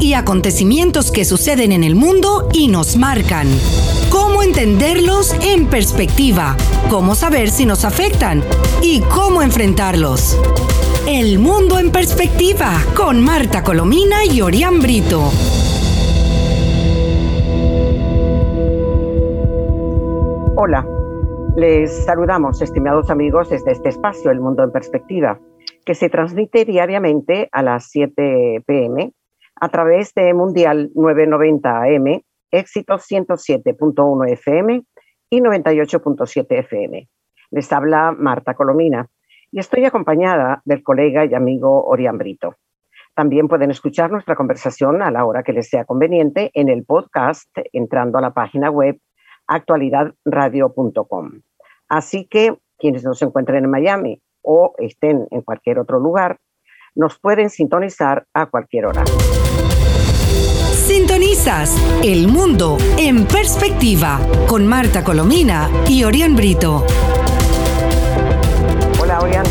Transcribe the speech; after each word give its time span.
y 0.00 0.14
acontecimientos 0.14 1.12
que 1.12 1.24
suceden 1.24 1.70
en 1.70 1.84
el 1.84 1.94
mundo 1.94 2.48
y 2.52 2.66
nos 2.66 2.96
marcan. 2.96 3.46
Cómo 4.10 4.42
entenderlos 4.42 5.32
en 5.40 5.68
perspectiva, 5.68 6.56
cómo 6.90 7.14
saber 7.14 7.48
si 7.48 7.64
nos 7.64 7.84
afectan 7.84 8.42
y 8.82 9.02
cómo 9.02 9.40
enfrentarlos. 9.40 10.36
El 11.06 11.38
mundo 11.38 11.78
en 11.78 11.92
perspectiva 11.92 12.72
con 12.96 13.22
Marta 13.22 13.62
Colomina 13.62 14.24
y 14.24 14.40
Orián 14.40 14.80
Brito. 14.80 15.30
Hola, 20.56 20.84
les 21.54 22.04
saludamos, 22.04 22.60
estimados 22.62 23.10
amigos, 23.10 23.50
desde 23.50 23.70
este 23.70 23.90
espacio, 23.90 24.32
El 24.32 24.40
Mundo 24.40 24.64
en 24.64 24.72
Perspectiva, 24.72 25.38
que 25.86 25.94
se 25.94 26.08
transmite 26.08 26.64
diariamente 26.64 27.48
a 27.52 27.62
las 27.62 27.88
7 27.90 28.64
pm 28.66 29.12
a 29.62 29.68
través 29.68 30.12
de 30.14 30.34
Mundial 30.34 30.90
990 30.96 31.82
AM, 31.82 32.20
Éxito 32.50 32.94
107.1 32.94 34.32
FM 34.32 34.82
y 35.30 35.40
98.7 35.40 36.46
FM. 36.58 37.08
Les 37.52 37.72
habla 37.72 38.10
Marta 38.10 38.54
Colomina 38.54 39.08
y 39.52 39.60
estoy 39.60 39.84
acompañada 39.84 40.62
del 40.64 40.82
colega 40.82 41.24
y 41.26 41.34
amigo 41.34 41.84
Orián 41.84 42.18
Brito. 42.18 42.56
También 43.14 43.46
pueden 43.46 43.70
escuchar 43.70 44.10
nuestra 44.10 44.34
conversación 44.34 45.00
a 45.00 45.12
la 45.12 45.24
hora 45.24 45.44
que 45.44 45.52
les 45.52 45.68
sea 45.68 45.84
conveniente 45.84 46.50
en 46.54 46.68
el 46.68 46.84
podcast 46.84 47.48
entrando 47.72 48.18
a 48.18 48.20
la 48.20 48.34
página 48.34 48.68
web 48.68 48.98
actualidadradio.com. 49.46 51.40
Así 51.88 52.26
que 52.26 52.56
quienes 52.78 53.04
nos 53.04 53.22
encuentren 53.22 53.62
en 53.62 53.70
Miami 53.70 54.20
o 54.42 54.74
estén 54.78 55.28
en 55.30 55.42
cualquier 55.42 55.78
otro 55.78 56.00
lugar, 56.00 56.40
nos 56.96 57.20
pueden 57.20 57.48
sintonizar 57.48 58.26
a 58.34 58.46
cualquier 58.46 58.86
hora. 58.86 59.04
Sintonizas 60.92 61.74
El 62.04 62.28
Mundo 62.28 62.76
en 62.98 63.26
Perspectiva 63.26 64.20
con 64.46 64.66
Marta 64.66 65.02
Colomina 65.02 65.70
y 65.88 66.04
Orián 66.04 66.36
Brito. 66.36 66.84
Hola, 69.00 69.20
Orián. 69.22 69.46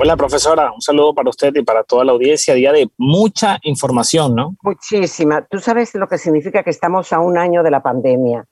Hola, 0.00 0.16
profesora. 0.16 0.72
Un 0.72 0.80
saludo 0.80 1.14
para 1.14 1.28
usted 1.28 1.54
y 1.54 1.62
para 1.62 1.84
toda 1.84 2.02
la 2.06 2.12
audiencia. 2.12 2.54
Día 2.54 2.72
de 2.72 2.88
mucha 2.96 3.58
información, 3.64 4.34
¿no? 4.34 4.56
Muchísima. 4.62 5.46
Tú 5.50 5.58
sabes 5.58 5.94
lo 5.94 6.08
que 6.08 6.16
significa 6.16 6.62
que 6.62 6.70
estamos 6.70 7.12
a 7.12 7.20
un 7.20 7.36
año 7.36 7.62
de 7.62 7.70
la 7.70 7.82
pandemia 7.82 8.46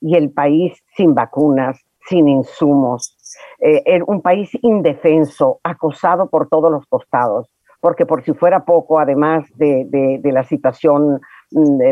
y 0.00 0.16
el 0.16 0.30
país 0.30 0.72
sin 0.96 1.14
vacunas, 1.14 1.78
sin 2.08 2.28
insumos, 2.28 3.14
eh, 3.60 4.00
un 4.06 4.22
país 4.22 4.48
indefenso, 4.62 5.60
acosado 5.62 6.30
por 6.30 6.48
todos 6.48 6.72
los 6.72 6.86
costados, 6.86 7.50
porque 7.82 8.06
por 8.06 8.24
si 8.24 8.32
fuera 8.32 8.64
poco, 8.64 9.00
además 9.00 9.44
de, 9.56 10.20
la 10.22 10.44
situación 10.44 11.20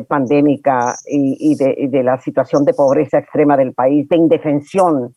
pandémica 0.09 0.95
y, 1.07 1.55
de, 1.57 2.03
la 2.03 2.19
situación 2.19 2.65
de 2.65 2.75
pobreza 2.75 3.19
extrema 3.19 3.57
del 3.57 3.73
país, 3.73 4.09
de 4.09 4.17
indefensión, 4.17 5.15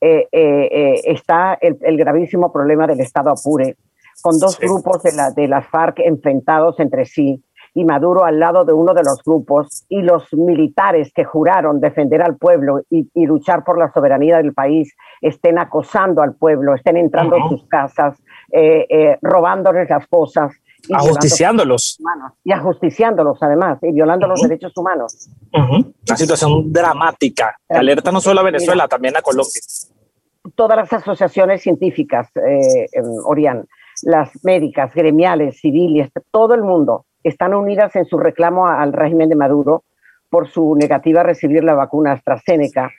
eh, 0.00 0.28
eh, 0.30 1.00
está 1.04 1.58
el, 1.60 1.96
gravísimo 1.96 2.52
problema 2.52 2.86
del 2.86 3.00
Estado 3.00 3.30
Apure, 3.30 3.76
con 4.22 4.38
dos 4.38 4.58
grupos 4.58 5.02
de, 5.02 5.12
la, 5.12 5.30
de 5.30 5.48
las 5.48 5.66
FARC 5.66 6.00
enfrentados 6.00 6.78
entre 6.80 7.04
sí, 7.04 7.42
y 7.74 7.84
Maduro 7.84 8.24
al 8.24 8.40
lado 8.40 8.64
de 8.64 8.72
uno 8.72 8.92
de 8.92 9.04
los 9.04 9.22
grupos 9.22 9.84
y 9.88 10.02
los 10.02 10.32
militares 10.32 11.12
que 11.14 11.24
juraron 11.24 11.80
defender 11.80 12.22
al 12.22 12.36
pueblo 12.36 12.80
y, 12.90 13.08
luchar 13.26 13.62
por 13.62 13.78
la 13.78 13.92
soberanía 13.92 14.38
del 14.38 14.52
país 14.52 14.94
estén 15.20 15.58
acosando 15.58 16.22
al 16.22 16.34
pueblo, 16.34 16.74
estén 16.74 16.96
entrando 16.96 17.36
en 17.36 17.48
sus 17.48 17.68
casas, 17.68 18.20
eh, 18.52 18.86
eh, 18.88 19.18
robándoles 19.22 19.88
las 19.90 20.06
cosas. 20.08 20.52
Y 20.86 20.94
ajusticiándolos. 20.94 21.98
Y 22.44 22.52
ajusticiándolos 22.52 23.38
además, 23.42 23.78
y 23.82 23.92
violando 23.92 24.26
los 24.26 24.40
derechos 24.42 24.72
humanos. 24.76 25.28
Una 25.52 26.16
situación 26.16 26.72
dramática. 26.72 27.56
alerta 27.68 28.12
no 28.12 28.20
solo 28.20 28.40
a 28.40 28.44
Venezuela, 28.44 28.86
también 28.88 29.16
a 29.16 29.22
Colombia. 29.22 29.60
Todas 30.54 30.76
las 30.76 30.92
asociaciones 30.92 31.62
científicas, 31.62 32.28
eh, 32.36 32.86
Orián, 33.24 33.66
las 34.02 34.30
médicas, 34.44 34.94
gremiales, 34.94 35.60
civiles, 35.60 36.10
todo 36.30 36.54
el 36.54 36.62
mundo 36.62 37.04
están 37.22 37.54
unidas 37.54 37.94
en 37.96 38.06
su 38.06 38.18
reclamo 38.18 38.68
al 38.68 38.92
régimen 38.92 39.28
de 39.28 39.34
Maduro 39.34 39.84
por 40.30 40.48
su 40.48 40.74
negativa 40.76 41.20
a 41.20 41.24
recibir 41.24 41.64
la 41.64 41.74
vacuna 41.74 42.12
AstraZeneca 42.12 42.90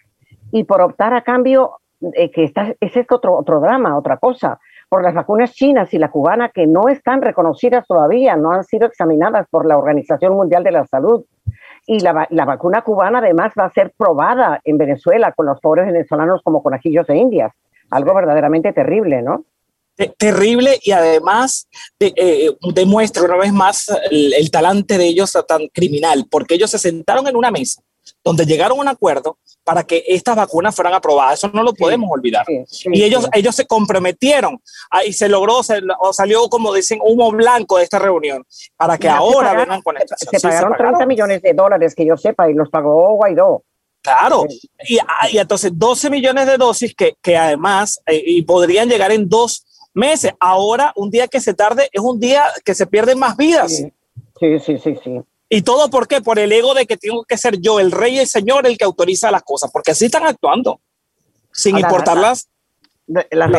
y 0.51 0.63
por 0.63 0.81
optar 0.81 1.13
a 1.13 1.21
cambio, 1.21 1.77
eh, 2.13 2.31
que 2.31 2.43
está, 2.43 2.73
es 2.79 2.95
esto 2.95 3.15
otro, 3.15 3.37
otro 3.37 3.59
drama, 3.59 3.97
otra 3.97 4.17
cosa, 4.17 4.59
por 4.89 5.03
las 5.03 5.13
vacunas 5.13 5.53
chinas 5.53 5.93
y 5.93 5.99
la 5.99 6.09
cubana 6.09 6.49
que 6.49 6.65
no 6.65 6.89
están 6.89 7.21
reconocidas 7.21 7.85
todavía, 7.87 8.35
no 8.35 8.51
han 8.51 8.63
sido 8.63 8.87
examinadas 8.87 9.47
por 9.49 9.65
la 9.65 9.77
Organización 9.77 10.33
Mundial 10.33 10.63
de 10.63 10.71
la 10.71 10.85
Salud. 10.87 11.23
Y 11.85 11.99
la, 12.01 12.27
vacuna 12.45 12.81
cubana 12.81 13.19
además 13.19 13.53
va 13.57 13.65
a 13.65 13.71
ser 13.71 13.93
probada 13.95 14.59
en 14.63 14.77
Venezuela 14.77 15.31
con 15.31 15.45
los 15.45 15.59
pobres 15.59 15.87
venezolanos 15.87 16.41
como 16.43 16.61
conejillos 16.61 17.07
de 17.07 17.17
indias. 17.17 17.51
Algo 17.89 18.13
verdaderamente 18.13 18.73
terrible, 18.73 19.21
¿no? 19.21 19.45
terrible 20.17 20.79
y 20.81 20.91
además 20.91 21.67
eh, 21.99 22.51
demuestra 22.73 23.21
una 23.23 23.35
vez 23.35 23.51
más 23.51 23.91
el, 24.09 24.49
talante 24.49 24.97
de 24.97 25.05
ellos 25.05 25.37
tan 25.45 25.67
criminal, 25.73 26.25
porque 26.31 26.55
ellos 26.55 26.71
se 26.71 26.79
sentaron 26.79 27.27
en 27.27 27.35
una 27.35 27.51
mesa 27.51 27.81
donde 28.23 28.45
llegaron 28.45 28.77
a 28.77 28.81
un 28.81 28.87
acuerdo 28.87 29.37
para 29.63 29.83
que 29.83 30.03
estas 30.07 30.35
vacunas 30.35 30.75
fueran 30.75 30.93
aprobadas. 30.93 31.39
Eso 31.39 31.51
no 31.53 31.63
lo 31.63 31.73
podemos 31.73 32.09
olvidar. 32.11 32.45
y 32.49 33.03
ellos, 33.03 33.27
ellos 33.33 33.55
se 33.55 33.65
comprometieron 33.65 34.61
y 35.05 35.13
se 35.13 35.29
logró, 35.29 35.63
se, 35.63 35.81
salió, 36.13 36.49
como 36.49 36.73
dicen, 36.73 36.99
humo 37.03 37.31
blanco 37.31 37.77
de 37.77 37.83
esta 37.83 37.99
reunión 37.99 38.45
para 38.75 38.97
que 38.97 39.09
ahora 39.09 39.53
vengan 39.53 39.81
con 39.81 39.97
esta. 39.97 40.15
Se, 40.17 40.39
pagaron 40.39 40.73
30 40.75 41.05
millones 41.05 41.41
de 41.41 41.53
dólares, 41.53 41.93
que 41.95 42.05
yo 42.05 42.17
sepa, 42.17 42.49
y 42.49 42.53
los 42.53 42.69
pagó 42.69 43.15
Guaidó. 43.15 43.63
Claro, 44.01 44.45
y, 44.87 44.97
ah, 44.99 45.27
y, 45.29 45.37
entonces 45.37 45.71
12 45.75 46.09
millones 46.09 46.47
de 46.47 46.55
dosis 46.57 46.95
que, 46.95 47.15
que 47.21 47.35
además 47.35 48.01
eh, 48.05 48.23
y 48.25 48.41
podrían 48.43 48.87
llegar 48.87 49.11
en 49.11 49.27
dos 49.27 49.65
meses. 49.93 50.33
Ahora, 50.39 50.93
un 50.95 51.09
día 51.09 51.27
que 51.27 51.41
se 51.41 51.53
tarde 51.53 51.89
es 51.91 52.01
un 52.01 52.19
día 52.19 52.45
que 52.63 52.73
se 52.73 52.87
pierden 52.87 53.19
más 53.19 53.35
vidas. 53.35 53.71
Sí, 54.39 54.59
sí, 54.59 54.77
sí, 54.77 54.97
sí. 55.03 55.21
¿Y 55.49 55.63
todo 55.63 55.89
por 55.89 56.07
qué? 56.07 56.21
Por 56.21 56.37
el 56.37 56.51
ego 56.51 56.75
de 56.75 56.85
que 56.85 56.95
tengo 56.95 57.23
que 57.23 57.37
ser 57.37 57.59
yo, 57.59 57.79
el 57.79 57.91
rey 57.91 58.15
y 58.15 58.19
el 58.19 58.27
señor, 58.27 58.67
el 58.67 58.77
que 58.77 58.85
autoriza 58.85 59.31
las 59.31 59.43
cosas, 59.43 59.71
porque 59.71 59.91
así 59.91 60.05
están 60.05 60.25
actuando, 60.25 60.79
sin 61.51 61.77
importarlas. 61.77 62.49
Las, 63.07 63.49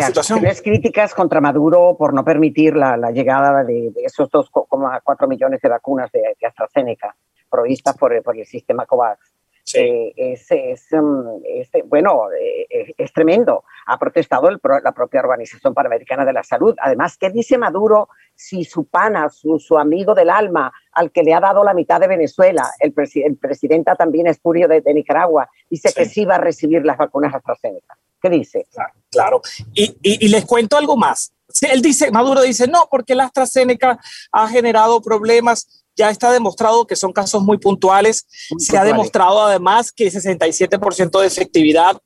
las 0.40 0.62
críticas 0.62 1.12
contra 1.12 1.40
Maduro 1.40 1.96
por 1.98 2.14
no 2.14 2.24
permitir 2.24 2.76
la, 2.76 3.10
llegada 3.10 3.64
de, 3.64 3.92
esos 4.04 4.30
2,4 4.30 5.26
millones 5.26 5.60
de 5.60 5.68
vacunas 5.68 6.12
de, 6.12 6.36
AstraZeneca 6.46 7.16
provistas 7.50 7.96
por, 7.96 8.22
por 8.22 8.38
el 8.38 8.46
sistema 8.46 8.86
COVAX 8.86 9.29
eh, 9.75 10.12
es, 10.16 10.86
um, 10.92 11.42
bueno, 11.86 12.28
eh, 12.32 12.94
es, 12.97 13.12
tremendo. 13.12 13.64
Ha 13.86 13.98
protestado 13.98 14.50
la 14.50 14.92
propia 14.92 15.20
Organización 15.20 15.75
Panamericana 15.75 16.25
de 16.25 16.32
la 16.32 16.42
Salud. 16.42 16.75
Además, 16.81 17.16
¿qué 17.16 17.31
dice 17.31 17.58
Maduro 17.58 18.08
si 18.34 18.64
su 18.64 18.86
pana, 18.86 19.28
su, 19.28 19.78
amigo 19.78 20.14
del 20.14 20.31
alma, 20.31 20.72
al 20.92 21.10
que 21.10 21.22
le 21.22 21.34
ha 21.34 21.41
dado 21.41 21.64
la 21.64 21.75
mitad 21.75 22.00
de 22.00 22.08
Venezuela, 22.08 22.64
el, 22.81 22.94
el 22.97 23.36
presidente 23.36 23.92
también 23.97 24.26
espurio 24.26 24.69
de, 24.69 24.81
de 24.81 24.94
Nicaragua, 24.94 25.48
dice 25.69 25.92
que 25.94 26.04
sí 26.04 26.25
va 26.25 26.37
a 26.37 26.41
recibir 26.41 26.84
las 26.84 26.98
vacunas 26.98 27.34
AstraZeneca? 27.34 27.97
¿Qué 28.20 28.31
dice? 28.31 28.66
Claro, 29.10 29.41
Y, 29.75 29.97
y, 30.03 30.28
les 30.28 30.44
cuento 30.44 30.76
algo 30.76 30.97
más. 30.97 31.32
Él 31.62 31.82
dice, 31.82 32.10
Maduro 32.10 32.42
dice, 32.42 32.69
no, 32.69 32.86
porque 32.91 33.14
la 33.14 33.25
AstraZeneca 33.25 33.98
ha 34.31 34.48
generado 34.48 35.00
problemas 35.00 35.81
ya 36.00 36.08
está 36.08 36.32
demostrado 36.32 36.86
que 36.86 36.97
son 36.97 37.12
casos 37.12 37.42
muy 37.42 37.58
puntuales. 37.58 38.26
Se 38.58 38.78
ha 38.78 38.84
demostrado 38.84 39.42
además 39.42 39.92
que 39.92 40.10
67% 40.10 41.20
de 41.20 41.26
efectividad. 41.26 41.98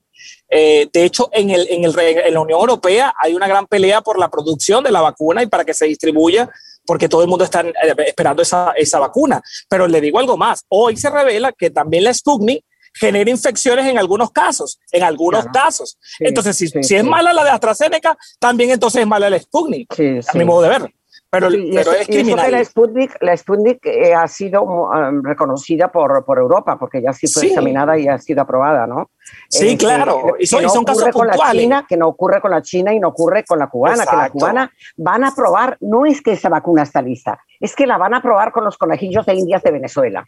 Eh, 0.49 0.89
de 0.91 1.05
hecho, 1.05 1.29
en, 1.31 1.49
el, 1.49 1.65
en, 1.69 1.85
el, 1.85 1.97
en 1.97 2.33
la 2.33 2.41
Unión 2.41 2.59
Europea 2.59 3.13
hay 3.17 3.33
una 3.33 3.47
gran 3.47 3.67
pelea 3.67 4.01
por 4.01 4.19
la 4.19 4.29
producción 4.29 4.83
de 4.83 4.91
la 4.91 5.01
vacuna 5.01 5.43
y 5.43 5.47
para 5.47 5.63
que 5.63 5.73
se 5.73 5.85
distribuya, 5.85 6.49
porque 6.85 7.07
todo 7.07 7.21
el 7.21 7.29
mundo 7.29 7.45
está 7.45 7.61
eh, 7.61 7.73
esperando 8.05 8.41
esa, 8.41 8.73
esa 8.75 8.99
vacuna. 8.99 9.41
Pero 9.69 9.87
le 9.87 10.01
digo 10.01 10.19
algo 10.19 10.35
más. 10.35 10.65
Hoy 10.67 10.97
se 10.97 11.09
revela 11.09 11.53
que 11.53 11.69
también 11.69 12.03
la 12.03 12.13
Sputnik 12.13 12.65
genera 12.95 13.29
infecciones 13.29 13.85
en 13.85 13.97
algunos 13.97 14.31
casos, 14.31 14.79
en 14.91 15.03
algunos 15.03 15.45
casos. 15.47 15.97
entonces, 16.19 16.57
si, 16.57 16.67
si 16.67 16.95
es 16.95 17.03
mala 17.03 17.33
la 17.33 17.43
de 17.43 17.49
AstraZeneca, 17.51 18.17
también 18.39 18.71
entonces 18.71 19.01
es 19.01 19.07
mala 19.07 19.29
la 19.29 19.39
Sputnik, 19.39 19.93
a 19.99 20.37
mi 20.37 20.45
modo 20.45 20.63
de 20.63 20.69
ver. 20.69 20.93
Pero, 21.29 21.49
es 21.49 22.07
criminal. 22.07 22.51
la 22.51 22.63
Sputnik, 22.63 23.17
la 23.21 23.35
Sputnik 23.35 23.85
eh, 23.85 24.13
ha 24.13 24.27
sido 24.27 24.63
um, 24.63 25.21
reconocida 25.23 25.91
por, 25.91 26.23
por 26.23 26.37
Europa, 26.37 26.77
porque 26.79 27.01
ya 27.01 27.11
sí 27.11 27.27
fue 27.27 27.47
examinada 27.47 27.97
y 27.97 28.07
ha 28.07 28.17
sido 28.17 28.41
aprobada, 28.41 28.87
¿no? 28.87 29.09
Sí, 29.49 29.69
eh, 29.69 29.77
claro. 29.77 30.35
y 30.39 30.45
son, 30.45 30.63
no 30.63 30.69
son 30.69 30.83
casos 30.83 31.09
con 31.09 31.27
la 31.27 31.37
China, 31.51 31.85
que 31.87 31.97
no 31.97 32.07
ocurre 32.07 32.41
con 32.41 32.51
la 32.51 32.61
China 32.61 32.93
y 32.93 32.99
no 32.99 33.09
ocurre 33.09 33.43
con 33.43 33.59
la 33.59 33.67
cubana, 33.67 34.05
que 34.05 34.15
la 34.15 34.29
cubana 34.29 34.71
van 34.97 35.23
a 35.23 35.33
probar, 35.33 35.77
no 35.81 36.05
es 36.05 36.21
que 36.21 36.33
esa 36.33 36.49
vacuna 36.49 36.83
está 36.83 37.01
lista, 37.01 37.39
es 37.59 37.75
que 37.75 37.87
la 37.87 37.97
van 37.97 38.13
a 38.13 38.21
probar 38.21 38.51
con 38.51 38.63
los 38.63 38.77
conejillos 38.77 39.25
de 39.25 39.35
Indias 39.35 39.63
de 39.63 39.71
Venezuela, 39.71 40.25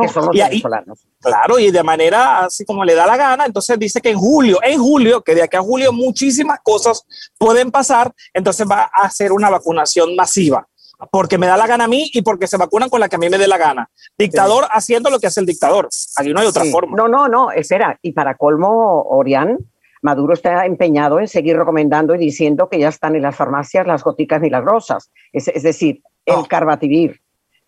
que 0.00 0.08
son 0.08 0.26
los 0.26 0.34
venezolanos. 0.34 1.06
claro, 1.20 1.58
y 1.58 1.70
de 1.70 1.82
manera 1.82 2.44
así 2.44 2.64
como 2.64 2.84
le 2.84 2.94
da 2.94 3.06
la 3.06 3.16
gana, 3.16 3.46
entonces 3.46 3.78
dice 3.78 4.00
que 4.00 4.10
en 4.10 4.18
julio, 4.18 4.58
en 4.62 4.80
julio, 4.80 5.22
que 5.22 5.34
de 5.34 5.42
aquí 5.42 5.56
a 5.56 5.60
julio 5.60 5.92
muchísimas 5.92 6.60
cosas 6.62 7.04
pueden 7.38 7.70
pasar, 7.70 8.12
entonces 8.32 8.66
va 8.68 8.90
a 8.92 9.06
hacer 9.06 9.32
una 9.32 9.50
vacunación 9.50 10.14
masiva 10.16 10.66
porque 11.10 11.38
me 11.38 11.46
da 11.46 11.56
la 11.56 11.66
gana 11.66 11.84
a 11.84 11.88
mí 11.88 12.10
y 12.12 12.22
porque 12.22 12.46
se 12.46 12.56
vacunan 12.56 12.88
con 12.88 13.00
la 13.00 13.08
que 13.08 13.16
a 13.16 13.18
mí 13.18 13.28
me 13.28 13.38
dé 13.38 13.48
la 13.48 13.58
gana. 13.58 13.90
Dictador 14.16 14.64
haciendo 14.70 15.10
lo 15.10 15.18
que 15.18 15.26
hace 15.26 15.40
el 15.40 15.46
dictador. 15.46 15.88
Aquí 16.16 16.32
no 16.32 16.40
hay 16.40 16.46
otra 16.46 16.64
forma. 16.66 16.96
No, 16.96 17.08
no, 17.08 17.28
no, 17.28 17.50
espera. 17.50 17.98
Y 18.02 18.12
para 18.12 18.36
colmo, 18.36 19.02
Orián, 19.02 19.58
Maduro 20.02 20.34
está 20.34 20.66
empeñado 20.66 21.20
en 21.20 21.28
seguir 21.28 21.56
recomendando 21.56 22.14
y 22.14 22.18
diciendo 22.18 22.68
que 22.68 22.78
ya 22.78 22.88
están 22.88 23.16
en 23.16 23.22
las 23.22 23.36
farmacias 23.36 23.86
las 23.86 24.02
goticas 24.02 24.40
milagrosas. 24.40 25.10
Es, 25.32 25.48
es 25.48 25.62
decir, 25.62 26.02
el 26.26 26.46
carbativir, 26.48 27.20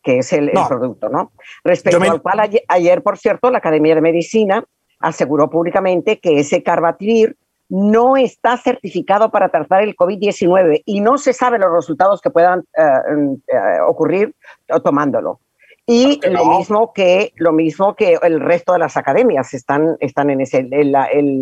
que 0.02 0.18
es 0.18 0.32
el, 0.32 0.50
producto, 0.68 1.08
¿no? 1.08 1.32
Respecto 1.62 2.02
al 2.02 2.22
cual 2.22 2.50
ayer, 2.68 3.02
por 3.02 3.18
cierto, 3.18 3.50
la 3.50 3.58
Academia 3.58 3.94
de 3.94 4.00
Medicina 4.00 4.64
aseguró 4.98 5.50
públicamente 5.50 6.18
que 6.18 6.38
ese 6.38 6.62
carbativir 6.62 7.36
no 7.68 8.16
está 8.16 8.56
certificado 8.56 9.30
para 9.30 9.48
tratar 9.48 9.82
el 9.82 9.96
COVID-19 9.96 10.82
y 10.84 11.00
no 11.00 11.18
se 11.18 11.32
sabe 11.32 11.58
los 11.58 11.72
resultados 11.72 12.20
que 12.20 12.30
puedan 12.30 12.60
eh, 12.76 12.82
eh, 13.48 13.80
ocurrir 13.86 14.34
tomándolo. 14.84 15.40
Y 15.86 16.20
lo 16.30 16.46
mismo 16.46 16.92
que 16.94 17.32
lo 17.36 17.52
mismo 17.52 17.94
que 17.94 18.18
el 18.22 18.40
resto 18.40 18.72
de 18.72 18.78
las 18.78 18.96
academias 18.96 19.52
están, 19.52 19.96
están 20.00 20.30
en 20.30 20.40
ese. 20.40 20.66
El, 20.70 20.94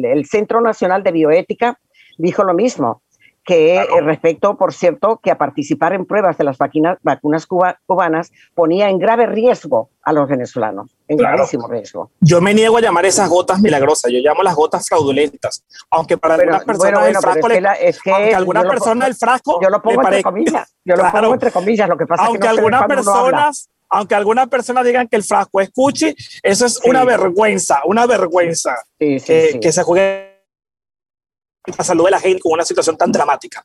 el, 0.04 0.26
Centro 0.26 0.60
Nacional 0.60 1.04
de 1.04 1.12
Bioética 1.12 1.78
dijo 2.18 2.42
lo 2.42 2.52
mismo 2.52 3.02
que 3.44 3.76
eh, 3.76 3.86
respecto, 4.02 4.56
por 4.56 4.72
cierto, 4.72 5.20
que 5.22 5.30
a 5.30 5.38
participar 5.38 5.92
en 5.94 6.06
pruebas 6.06 6.38
de 6.38 6.44
las 6.44 6.58
vacunas, 6.58 6.98
vacunas 7.02 7.46
cubanas 7.46 8.30
ponía 8.54 8.88
en 8.88 8.98
grave 8.98 9.26
riesgo 9.26 9.90
a 10.02 10.12
los 10.12 10.28
venezolanos, 10.28 10.96
en 11.08 11.16
gravísimo 11.16 11.66
riesgo. 11.66 12.10
Yo 12.20 12.40
me 12.40 12.54
niego 12.54 12.76
a 12.76 12.80
llamar 12.80 13.04
esas 13.04 13.28
gotas 13.28 13.60
milagrosas, 13.60 14.12
yo 14.12 14.18
llamo 14.20 14.42
las 14.42 14.54
gotas 14.54 14.86
fraudulentas, 14.88 15.64
aunque 15.90 16.16
para 16.16 16.34
algunas 16.34 16.64
personas 16.64 17.08
el 17.08 17.16
frasco, 17.16 17.48
es 17.80 18.00
que 18.00 18.10
aunque 18.12 18.34
algunas 18.34 18.64
personas 18.64 19.08
el 19.08 19.14
frasco, 19.14 19.60
yo 19.60 19.70
lo 19.70 19.82
pongo 19.82 20.02
entre 20.02 20.22
comillas, 20.22 20.74
yo 20.84 20.96
lo 20.96 21.10
pongo 21.10 21.34
entre 21.34 21.50
comillas, 21.50 21.88
lo 21.88 21.96
que 21.96 22.06
pasa 22.06 22.24
aunque 22.24 22.46
es 22.46 22.52
que 22.52 22.58
algunas 22.58 22.86
personas 22.86 23.68
aunque 23.94 24.14
algunas 24.14 24.48
personas 24.48 24.86
digan 24.86 25.06
que 25.06 25.16
el 25.16 25.22
frasco 25.22 25.60
es 25.60 25.70
cuchi, 25.70 26.14
eso 26.42 26.64
es 26.64 26.80
una 26.86 27.04
vergüenza, 27.04 27.82
una 27.84 28.06
vergüenza 28.06 28.74
que 28.98 29.20
se 29.20 29.82
juegue 29.82 30.31
la 31.66 31.84
salud 31.84 32.04
de 32.04 32.10
la 32.10 32.20
gente 32.20 32.40
con 32.40 32.52
una 32.52 32.64
situación 32.64 32.96
tan 32.96 33.12
dramática. 33.12 33.64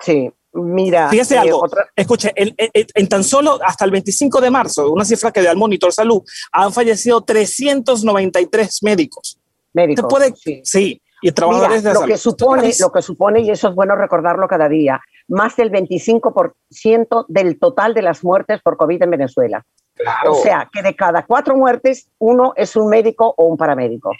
Sí, 0.00 0.30
mira. 0.52 1.08
Fíjese 1.08 1.34
eh, 1.34 1.38
algo, 1.38 1.66
escuche, 1.96 2.32
en, 2.34 3.08
tan 3.08 3.24
solo 3.24 3.58
hasta 3.64 3.84
el 3.84 3.90
25 3.90 4.40
de 4.40 4.50
marzo, 4.50 4.90
una 4.92 5.04
cifra 5.04 5.32
que 5.32 5.42
da 5.42 5.50
el 5.50 5.56
Monitor 5.56 5.92
Salud, 5.92 6.22
han 6.52 6.72
fallecido 6.72 7.22
393 7.22 8.82
médicos. 8.82 9.38
Médicos. 9.72 10.06
puede, 10.08 10.34
sí. 10.64 11.00
y 11.20 11.32
trabajadores 11.32 11.82
de 11.82 11.94
lo 11.94 12.02
que 12.02 12.16
supone, 12.16 12.72
lo 12.80 12.90
que 12.90 13.02
supone 13.02 13.40
y 13.40 13.50
eso 13.50 13.68
es 13.68 13.74
bueno 13.74 13.96
recordarlo 13.96 14.48
cada 14.48 14.68
día, 14.68 15.00
más 15.28 15.56
del 15.56 15.70
25% 15.70 17.26
del 17.28 17.58
total 17.58 17.94
de 17.94 18.02
las 18.02 18.24
muertes 18.24 18.60
por 18.62 18.76
COVID 18.76 19.02
en 19.02 19.10
Venezuela. 19.10 19.64
Claro. 19.94 20.32
O 20.32 20.34
sea, 20.36 20.68
que 20.72 20.80
de 20.80 20.94
cada 20.94 21.26
cuatro 21.26 21.56
muertes, 21.56 22.08
uno 22.18 22.52
es 22.56 22.76
un 22.76 22.88
médico 22.88 23.34
o 23.36 23.46
un 23.46 23.56
paramédico. 23.56 24.12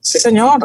Sí, 0.00 0.18
señor. 0.18 0.58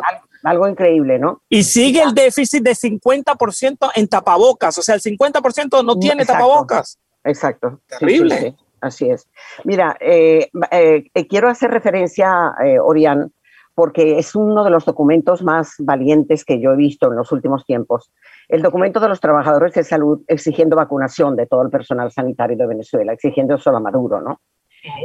Algo 0.48 0.66
increíble, 0.66 1.20
¿no? 1.20 1.42
Y 1.50 1.64
sigue 1.64 2.02
el 2.02 2.14
déficit 2.14 2.64
de 2.64 2.72
50% 2.72 3.92
en 3.96 4.08
tapabocas, 4.08 4.78
o 4.78 4.82
sea, 4.82 4.96
el 4.96 5.02
50% 5.02 5.84
no 5.84 6.00
tiene 6.00 6.26
tapabocas. 6.26 6.98
Exacto. 7.26 7.82
Terrible. 8.00 8.56
así 8.80 9.10
es. 9.10 9.28
Mira, 9.66 9.98
eh, 10.00 10.50
eh, 10.72 11.04
eh, 11.14 11.28
quiero 11.28 11.50
hacer 11.50 11.70
referencia, 11.70 12.54
Orián, 12.82 13.34
porque 13.76 14.18
es 14.20 14.36
uno 14.36 14.64
de 14.64 14.70
los 14.70 14.86
documentos 14.86 15.44
más 15.44 15.74
valientes 15.80 16.46
que 16.46 16.62
yo 16.62 16.72
he 16.72 16.78
visto 16.78 17.08
en 17.08 17.18
los 17.18 17.34
últimos 17.34 17.66
tiempos. 17.66 18.14
El 18.48 18.62
documento 18.62 19.02
de 19.02 19.10
los 19.10 19.20
trabajadores 19.20 19.74
de 19.74 19.84
salud 19.84 20.22
exigiendo 20.28 20.78
vacunación 20.78 21.36
de 21.36 21.46
todo 21.46 21.62
el 21.62 21.70
personal 21.70 22.10
sanitario 22.10 22.56
de 22.56 22.68
Venezuela, 22.68 23.12
exigiendo 23.12 23.56
eso 23.56 23.70
a 23.76 23.80
Maduro, 23.82 24.22
¿no? 24.22 24.40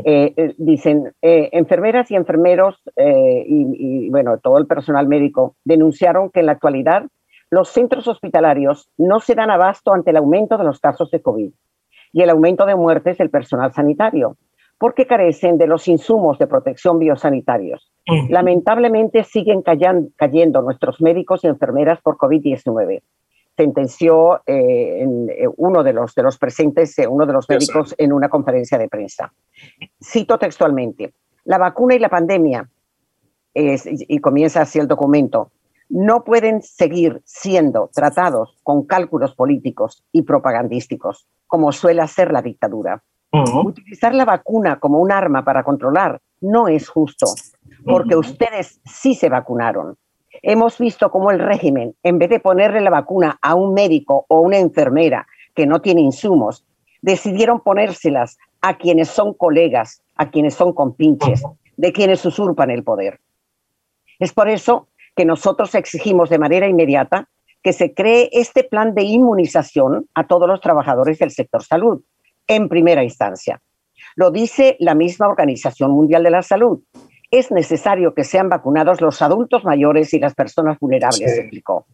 Eh, 0.04 0.32
eh, 0.36 0.54
dicen, 0.58 1.12
eh, 1.22 1.48
enfermeras 1.52 2.10
y 2.10 2.16
enfermeros 2.16 2.80
y, 2.96 4.10
bueno, 4.10 4.38
todo 4.38 4.58
el 4.58 4.66
personal 4.66 5.06
médico 5.06 5.56
denunciaron 5.64 6.30
que 6.30 6.40
en 6.40 6.46
la 6.46 6.52
actualidad 6.52 7.06
los 7.50 7.68
centros 7.68 8.08
hospitalarios 8.08 8.88
no 8.96 9.20
se 9.20 9.34
dan 9.34 9.50
abasto 9.50 9.92
ante 9.92 10.10
el 10.10 10.16
aumento 10.16 10.56
de 10.56 10.64
los 10.64 10.80
casos 10.80 11.10
de 11.10 11.20
COVID 11.20 11.50
y 12.12 12.22
el 12.22 12.30
aumento 12.30 12.66
de 12.66 12.76
muertes 12.76 13.18
del 13.18 13.30
personal 13.30 13.72
sanitario, 13.72 14.36
porque 14.78 15.06
carecen 15.06 15.58
de 15.58 15.66
los 15.66 15.86
insumos 15.88 16.38
de 16.38 16.46
protección 16.46 16.98
biosanitarios. 16.98 17.92
Lamentablemente 18.28 19.22
siguen 19.24 19.62
cayendo 19.62 20.62
nuestros 20.62 21.00
médicos 21.00 21.44
y 21.44 21.46
enfermeras 21.46 22.00
por 22.00 22.16
COVID-19 22.16 23.02
sentenció 23.56 24.42
eh, 24.46 25.04
eh, 25.04 25.48
uno 25.56 25.82
de 25.82 25.92
los, 25.92 26.14
de 26.14 26.22
los 26.22 26.38
presentes, 26.38 26.98
eh, 26.98 27.06
uno 27.06 27.26
de 27.26 27.32
los 27.32 27.48
médicos, 27.48 27.94
en 27.98 28.12
una 28.12 28.28
conferencia 28.28 28.78
de 28.78 28.88
prensa. 28.88 29.32
Cito 30.02 30.38
textualmente, 30.38 31.14
la 31.44 31.58
vacuna 31.58 31.94
y 31.94 31.98
la 31.98 32.08
pandemia, 32.08 32.68
y 33.54 34.18
comienza 34.20 34.62
así 34.62 34.78
el 34.78 34.88
documento, 34.88 35.50
no 35.90 36.24
pueden 36.24 36.62
seguir 36.62 37.20
siendo 37.26 37.90
tratados 37.92 38.56
con 38.62 38.86
cálculos 38.86 39.34
políticos 39.34 40.02
y 40.10 40.22
propagandísticos, 40.22 41.26
como 41.46 41.70
suele 41.70 42.00
hacer 42.00 42.32
la 42.32 42.40
dictadura. 42.40 43.02
Utilizar 43.64 44.14
la 44.14 44.24
vacuna 44.24 44.78
como 44.78 45.00
un 45.00 45.12
arma 45.12 45.44
para 45.44 45.64
controlar 45.64 46.20
no 46.40 46.68
es 46.68 46.88
justo, 46.88 47.26
porque 47.84 48.16
ustedes 48.16 48.80
sí 48.84 49.14
se 49.14 49.28
vacunaron 49.28 49.96
hemos 50.42 50.78
visto 50.78 51.10
cómo 51.10 51.30
el 51.30 51.38
régimen, 51.38 51.94
en 52.02 52.18
vez 52.18 52.30
de 52.30 52.40
ponerle 52.40 52.80
la 52.80 52.90
vacuna 52.90 53.38
a 53.40 53.54
un 53.54 53.72
médico 53.72 54.26
o 54.28 54.40
una 54.40 54.58
enfermera 54.58 55.26
que 55.54 55.66
no 55.66 55.80
tiene 55.80 56.00
insumos, 56.00 56.64
decidieron 57.00 57.60
ponérselas 57.60 58.38
a 58.60 58.76
quienes 58.76 59.08
son 59.08 59.34
colegas, 59.34 60.02
a 60.16 60.30
quienes 60.30 60.54
son 60.54 60.72
compinches, 60.72 61.42
de 61.76 61.92
quienes 61.92 62.24
usurpan 62.24 62.70
el 62.70 62.84
poder. 62.84 63.20
Es 64.18 64.32
por 64.32 64.48
eso 64.48 64.88
que 65.16 65.24
nosotros 65.24 65.74
exigimos 65.74 66.30
de 66.30 66.38
manera 66.38 66.66
inmediata 66.66 67.28
que 67.62 67.72
se 67.72 67.94
cree 67.94 68.28
este 68.32 68.64
plan 68.64 68.94
de 68.94 69.02
inmunización 69.02 70.08
a 70.14 70.26
todos 70.26 70.48
los 70.48 70.60
trabajadores 70.60 71.18
del 71.18 71.30
sector 71.30 71.62
salud, 71.62 72.02
en 72.46 72.68
primera 72.68 73.04
instancia. 73.04 73.62
Lo 74.16 74.30
dice 74.30 74.76
la 74.80 74.94
misma 74.94 75.28
Organización 75.28 75.92
Mundial 75.92 76.24
de 76.24 76.30
la 76.30 76.42
Salud, 76.42 76.80
es 77.32 77.50
necesario 77.50 78.14
que 78.14 78.24
sean 78.24 78.50
vacunados 78.50 79.00
los 79.00 79.22
adultos 79.22 79.64
mayores 79.64 80.12
y 80.14 80.20
las 80.20 80.34
personas 80.34 80.78
vulnerables, 80.78 81.38
explicó. 81.38 81.86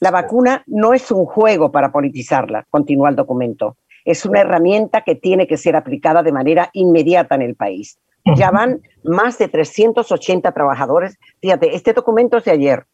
La 0.00 0.12
vacuna 0.12 0.62
no 0.66 0.94
es 0.94 1.10
un 1.10 1.26
juego 1.26 1.72
para 1.72 1.90
politizarla, 1.90 2.64
continúa 2.70 3.10
el 3.10 3.16
documento. 3.16 3.76
Es 4.04 4.24
una 4.24 4.40
herramienta 4.40 5.02
que 5.02 5.16
tiene 5.16 5.48
que 5.48 5.56
ser 5.56 5.74
aplicada 5.74 6.22
de 6.22 6.30
manera 6.30 6.70
inmediata 6.72 7.34
en 7.34 7.42
el 7.42 7.56
país. 7.56 7.98
Ya 8.36 8.50
van 8.50 8.80
más 9.04 9.38
de 9.38 9.46
380 9.46 10.50
trabajadores. 10.50 11.16
Fíjate, 11.40 11.76
este 11.76 11.92
documento 11.92 12.38
es 12.38 12.44
de 12.44 12.50
ayer. 12.50 12.84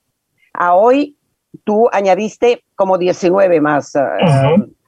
A 0.52 0.74
hoy 0.74 1.16
tú 1.64 1.88
añadiste 1.90 2.64
como 2.74 2.98
19 2.98 3.60
más 3.62 3.94
eh, 3.94 4.00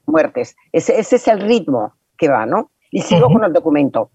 muertes. 0.06 0.54
Ese, 0.72 0.98
es 0.98 1.28
el 1.28 1.40
ritmo 1.40 1.94
que 2.18 2.28
va, 2.28 2.44
¿no? 2.44 2.70
Y 2.90 3.00
sigo 3.00 3.28
con 3.28 3.42
el 3.44 3.52
documento. 3.54 4.10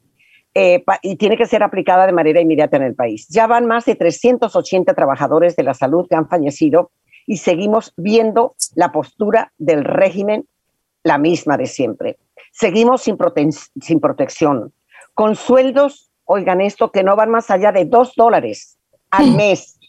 Eh, 0.55 0.83
y 1.03 1.15
tiene 1.15 1.37
que 1.37 1.45
ser 1.45 1.61
aplicada 1.61 2.07
de 2.07 2.11
manera 2.11 2.41
inmediata 2.41 2.77
en 2.77 2.83
el 2.83 2.95
país. 2.95 3.27
Ya 3.29 3.45
van 3.45 3.67
más 3.67 3.85
de 3.85 3.95
380 3.95 4.93
trabajadores 4.95 5.55
de 5.55 5.63
la 5.63 5.75
salud 5.75 6.07
que 6.09 6.15
han 6.15 6.27
fallecido 6.27 6.91
y 7.27 7.37
seguimos 7.37 7.93
viendo 7.97 8.55
la 8.73 8.91
postura 8.91 9.53
del 9.59 9.83
régimen 9.83 10.47
la 11.03 11.19
misma 11.19 11.55
de 11.57 11.67
siempre. 11.67 12.17
Seguimos 12.51 13.03
sin, 13.03 13.17
sin 13.79 13.99
protección, 13.99 14.73
con 15.13 15.35
sueldos, 15.35 16.09
oigan 16.25 16.61
esto, 16.61 16.91
que 16.91 17.03
no 17.03 17.15
van 17.15 17.29
más 17.29 17.51
allá 17.51 17.71
de 17.71 17.85
dos 17.85 18.13
dólares 18.15 18.77
al 19.11 19.27
mm. 19.27 19.35
mes, 19.35 19.79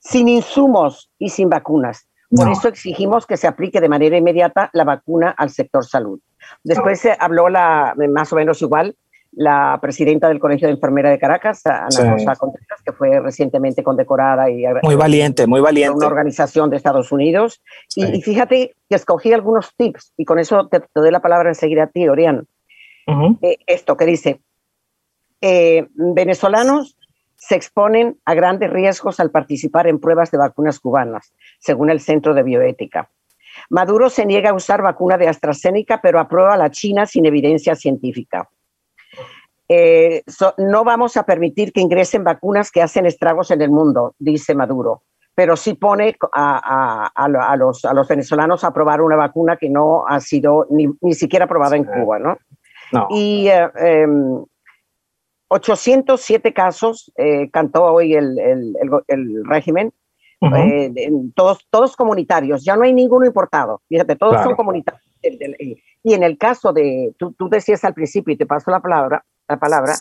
sin 0.00 0.28
insumos 0.28 1.10
y 1.18 1.30
sin 1.30 1.48
vacunas. 1.48 2.08
Por 2.30 2.50
eso 2.50 2.68
exigimos 2.68 3.26
que 3.26 3.38
se 3.38 3.46
aplique 3.46 3.80
de 3.80 3.88
manera 3.88 4.18
inmediata 4.18 4.68
la 4.74 4.84
vacuna 4.84 5.30
al 5.30 5.48
sector 5.48 5.84
salud. 5.86 6.20
Después 6.62 7.00
se 7.00 7.16
habló 7.18 7.48
la, 7.48 7.94
más 8.10 8.32
o 8.32 8.36
menos 8.36 8.60
igual 8.60 8.94
la 9.32 9.78
presidenta 9.80 10.28
del 10.28 10.38
Colegio 10.38 10.68
de 10.68 10.74
Enfermera 10.74 11.10
de 11.10 11.18
Caracas, 11.18 11.64
Ana 11.66 12.12
Rosa 12.12 12.36
Contreras, 12.36 12.82
que 12.84 12.92
fue 12.92 13.20
recientemente 13.20 13.82
condecorada 13.82 14.50
y 14.50 14.64
muy 14.82 14.94
valiente, 14.94 15.46
muy 15.46 15.60
valiente. 15.60 15.96
Una 15.96 16.06
organización 16.06 16.70
de 16.70 16.76
Estados 16.76 17.12
Unidos. 17.12 17.62
Y, 17.94 18.20
fíjate 18.22 18.74
que 18.88 18.96
escogí 18.96 19.32
algunos 19.32 19.74
tips 19.76 20.12
y 20.16 20.24
con 20.24 20.38
eso 20.38 20.68
te, 20.68 20.82
doy 20.94 21.10
la 21.10 21.20
palabra 21.20 21.50
enseguida 21.50 21.84
a 21.84 21.86
ti, 21.88 22.08
Orián. 22.08 22.46
Eh, 23.40 23.56
esto 23.66 23.96
que 23.96 24.04
dice, 24.04 24.40
eh, 25.40 25.86
venezolanos 25.94 26.96
se 27.36 27.54
exponen 27.54 28.18
a 28.24 28.34
grandes 28.34 28.70
riesgos 28.70 29.20
al 29.20 29.30
participar 29.30 29.86
en 29.86 30.00
pruebas 30.00 30.30
de 30.30 30.38
vacunas 30.38 30.80
cubanas, 30.80 31.32
según 31.58 31.88
el 31.90 32.00
Centro 32.00 32.34
de 32.34 32.42
Bioética. 32.42 33.08
Maduro 33.70 34.10
se 34.10 34.26
niega 34.26 34.50
a 34.50 34.54
usar 34.54 34.82
vacuna 34.82 35.16
de 35.16 35.28
AstraZeneca, 35.28 36.00
pero 36.02 36.20
aprueba 36.20 36.56
la 36.56 36.70
China 36.70 37.06
sin 37.06 37.26
evidencia 37.26 37.74
científica. 37.74 38.48
Eh, 39.68 40.22
no 40.56 40.82
vamos 40.82 41.16
a 41.18 41.24
permitir 41.24 41.72
que 41.72 41.80
ingresen 41.80 42.24
vacunas 42.24 42.70
que 42.70 42.80
hacen 42.80 43.04
estragos 43.04 43.50
en 43.50 43.60
el 43.60 43.70
mundo, 43.70 44.14
dice 44.18 44.54
Maduro. 44.54 45.02
pero 45.34 45.56
sí 45.56 45.74
pone 45.74 46.16
a, 46.32 47.10
a, 47.14 47.56
los, 47.56 47.84
a 47.84 47.94
los 47.94 48.08
venezolanos 48.08 48.64
a 48.64 48.72
probar 48.72 49.00
una 49.02 49.14
vacuna 49.14 49.56
que 49.56 49.68
no 49.70 50.04
ha 50.06 50.20
sido 50.20 50.66
ni, 50.70 50.88
ni 51.00 51.14
siquiera 51.14 51.44
aprobada 51.44 51.76
en 51.76 51.84
Cuba, 51.84 52.18
¿no? 52.18 52.38
Y 53.10 53.48
807 55.48 56.48
eh, 56.48 56.50
em, 56.50 56.54
casos 56.54 57.12
eh, 57.16 57.50
cantó 57.50 57.84
hoy 57.84 58.14
el, 58.14 58.38
el, 58.38 58.74
el, 59.06 59.44
régimen, 59.44 59.92
eh, 60.40 61.10
todos, 61.34 61.66
todos 61.70 61.94
comunitarios, 61.94 62.64
ya 62.64 62.74
no 62.76 62.82
hay 62.82 62.92
ninguno 62.92 63.26
importado, 63.26 63.82
fíjate, 63.88 64.16
todos 64.16 64.42
son 64.42 64.56
comunitarios. 64.56 65.04
Y 66.02 66.14
en 66.14 66.22
el 66.22 66.38
caso 66.38 66.72
de, 66.72 67.14
tú, 67.18 67.32
tú, 67.32 67.48
decías 67.48 67.84
al 67.84 67.94
principio, 67.94 68.34
y 68.34 68.36
te 68.36 68.46
paso 68.46 68.70
la 68.70 68.80
palabra, 68.80 69.24
la 69.48 69.58
palabra 69.58 69.94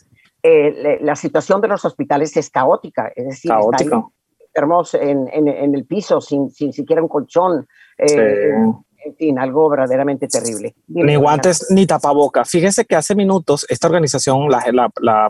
la 1.01 1.15
situación 1.15 1.61
de 1.61 1.67
los 1.67 1.83
hospitales 1.85 2.35
es 2.37 2.49
caótica, 2.49 3.11
es 3.15 3.25
decir, 3.25 3.51
están 3.51 4.03
enfermos 4.47 4.93
en, 4.93 5.27
en, 5.31 5.47
en, 5.47 5.75
el 5.75 5.85
piso 5.85 6.21
sin, 6.21 6.49
sin 6.49 6.73
siquiera 6.73 7.01
un 7.01 7.07
colchón. 7.07 7.67
Eh, 7.97 8.53
fin, 9.17 9.39
algo 9.39 9.69
verdaderamente 9.69 10.27
terrible. 10.27 10.75
ni 10.87 11.15
guantes 11.15 11.67
ni 11.69 11.85
tapaboca. 11.85 12.45
Fíjese 12.45 12.85
que 12.85 12.95
hace 12.95 13.15
minutos 13.15 13.65
esta 13.69 13.87
organización, 13.87 14.49
la, 14.49 14.91
la, 15.01 15.29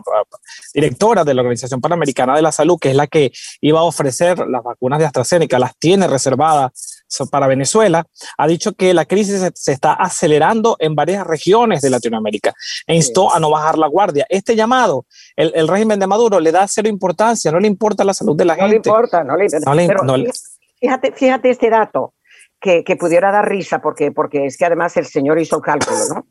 directora 0.74 1.24
de 1.24 1.34
la 1.34 1.42
Organización 1.42 1.80
Panamericana 1.80 2.34
de 2.34 2.42
la 2.42 2.52
Salud, 2.52 2.78
que 2.78 2.90
es 2.90 2.96
la 2.96 3.06
que 3.06 3.32
iba 3.60 3.80
a 3.80 3.84
ofrecer 3.84 4.38
las 4.48 4.62
vacunas 4.62 4.98
de 4.98 5.06
AstraZeneca, 5.06 5.58
las 5.58 5.76
tiene 5.78 6.06
reservadas 6.06 7.04
para 7.30 7.46
Venezuela, 7.46 8.06
ha 8.36 8.46
dicho 8.46 8.72
que 8.72 8.92
la 8.92 9.04
crisis 9.04 9.50
se, 9.54 9.72
está 9.72 9.94
acelerando 9.94 10.76
en 10.78 10.94
varias 10.94 11.26
regiones 11.26 11.80
de 11.80 11.90
Latinoamérica 11.90 12.52
e 12.86 12.94
instó 12.94 13.34
a 13.34 13.40
no 13.40 13.50
bajar 13.50 13.78
la 13.78 13.86
guardia. 13.86 14.26
Este 14.28 14.54
llamado, 14.54 15.06
el, 15.36 15.68
régimen 15.68 15.98
de 15.98 16.06
Maduro 16.06 16.40
le 16.40 16.52
da 16.52 16.66
cero 16.68 16.88
importancia, 16.88 17.50
no 17.50 17.60
le 17.60 17.68
importa 17.68 18.04
la 18.04 18.14
salud 18.14 18.36
de 18.36 18.44
la 18.44 18.54
gente. 18.54 18.66
No 18.66 18.70
le 18.70 18.76
importa, 18.76 19.24
no 19.24 19.36
le 19.74 19.84
importa. 19.84 20.32
fíjate, 20.80 21.12
fíjate 21.12 21.50
este 21.50 21.70
dato 21.70 22.14
que, 22.60 22.96
pudiera 22.98 23.30
dar 23.30 23.48
risa, 23.48 23.80
porque, 23.80 24.12
porque 24.12 24.46
es 24.46 24.56
que 24.56 24.66
además 24.66 24.96
el 24.96 25.06
señor 25.06 25.38
hizo 25.38 25.56
el 25.56 25.62
cálculo, 25.62 25.98
¿no? 26.14 26.26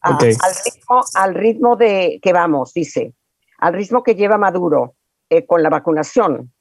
Ah, 0.00 0.18
al, 0.18 0.54
ritmo, 0.64 1.00
al 1.14 1.34
ritmo 1.34 1.76
de 1.76 2.18
que 2.20 2.32
vamos, 2.32 2.72
dice, 2.74 3.14
al 3.58 3.74
ritmo 3.74 4.02
que 4.02 4.16
lleva 4.16 4.36
Maduro 4.36 4.94
eh, 5.30 5.46
con 5.46 5.62
la 5.62 5.70
vacunación, 5.70 6.52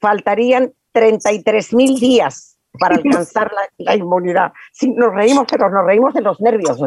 faltarían 0.00 0.72
33 0.92 1.72
mil 1.74 1.98
días 1.98 2.58
para 2.78 2.96
alcanzar 3.02 3.50
la, 3.52 3.68
la, 3.78 3.96
inmunidad. 3.96 4.52
Sí, 4.72 4.90
nos 4.90 5.14
reímos, 5.14 5.46
pero 5.50 5.70
nos 5.70 5.84
reímos 5.84 6.12
de 6.12 6.20
los 6.20 6.40
nervios, 6.40 6.78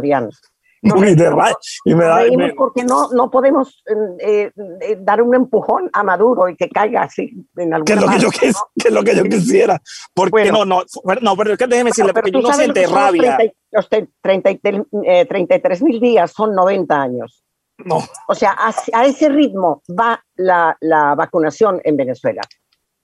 Orián. 0.90 1.56
y 1.86 1.96
me 1.96 2.06
da, 2.06 2.22
porque 2.56 2.84
no, 2.84 3.10
no 3.12 3.30
podemos 3.30 3.84
eh, 4.20 4.52
eh, 4.82 4.98
dar 5.00 5.22
un 5.22 5.36
empujón 5.36 5.90
a 5.94 6.04
Maduro 6.04 6.50
y 6.50 6.56
que 6.56 6.70
caiga 6.70 7.04
así 7.04 7.32
en 7.56 7.74
algún 7.74 7.86
que 7.86 7.94
es 7.94 8.02
lo 8.02 8.10
que 8.10 8.20
yo 8.20 8.30
que 8.32 8.48
es 8.88 8.94
lo 8.94 9.04
que 9.04 9.16
yo 9.16 9.24
quisiera. 9.24 9.82
Porque 10.14 10.52
no 10.52 10.66
no 10.66 10.84
no 11.22 11.38
pero 11.38 11.56
déjeme 11.56 11.90
decirle 11.92 12.14
porque 12.14 12.32
yo 12.32 12.42
no 12.42 12.54
siente 12.54 12.88
rabia. 12.88 13.38
33 14.22 14.86
eh, 15.06 15.84
mil 15.84 16.00
días 16.00 16.32
son 16.32 16.56
90 16.56 17.02
años. 17.02 17.44
No. 17.78 18.00
O 18.28 18.36
sea 18.36 18.56
a, 18.58 18.74
a 18.94 19.06
ese 19.06 19.30
ritmo 19.30 19.82
va 19.90 20.24
la, 20.36 20.78
la 20.82 21.16
vacunación 21.16 21.80
en 21.84 21.98
Venezuela 21.98 22.42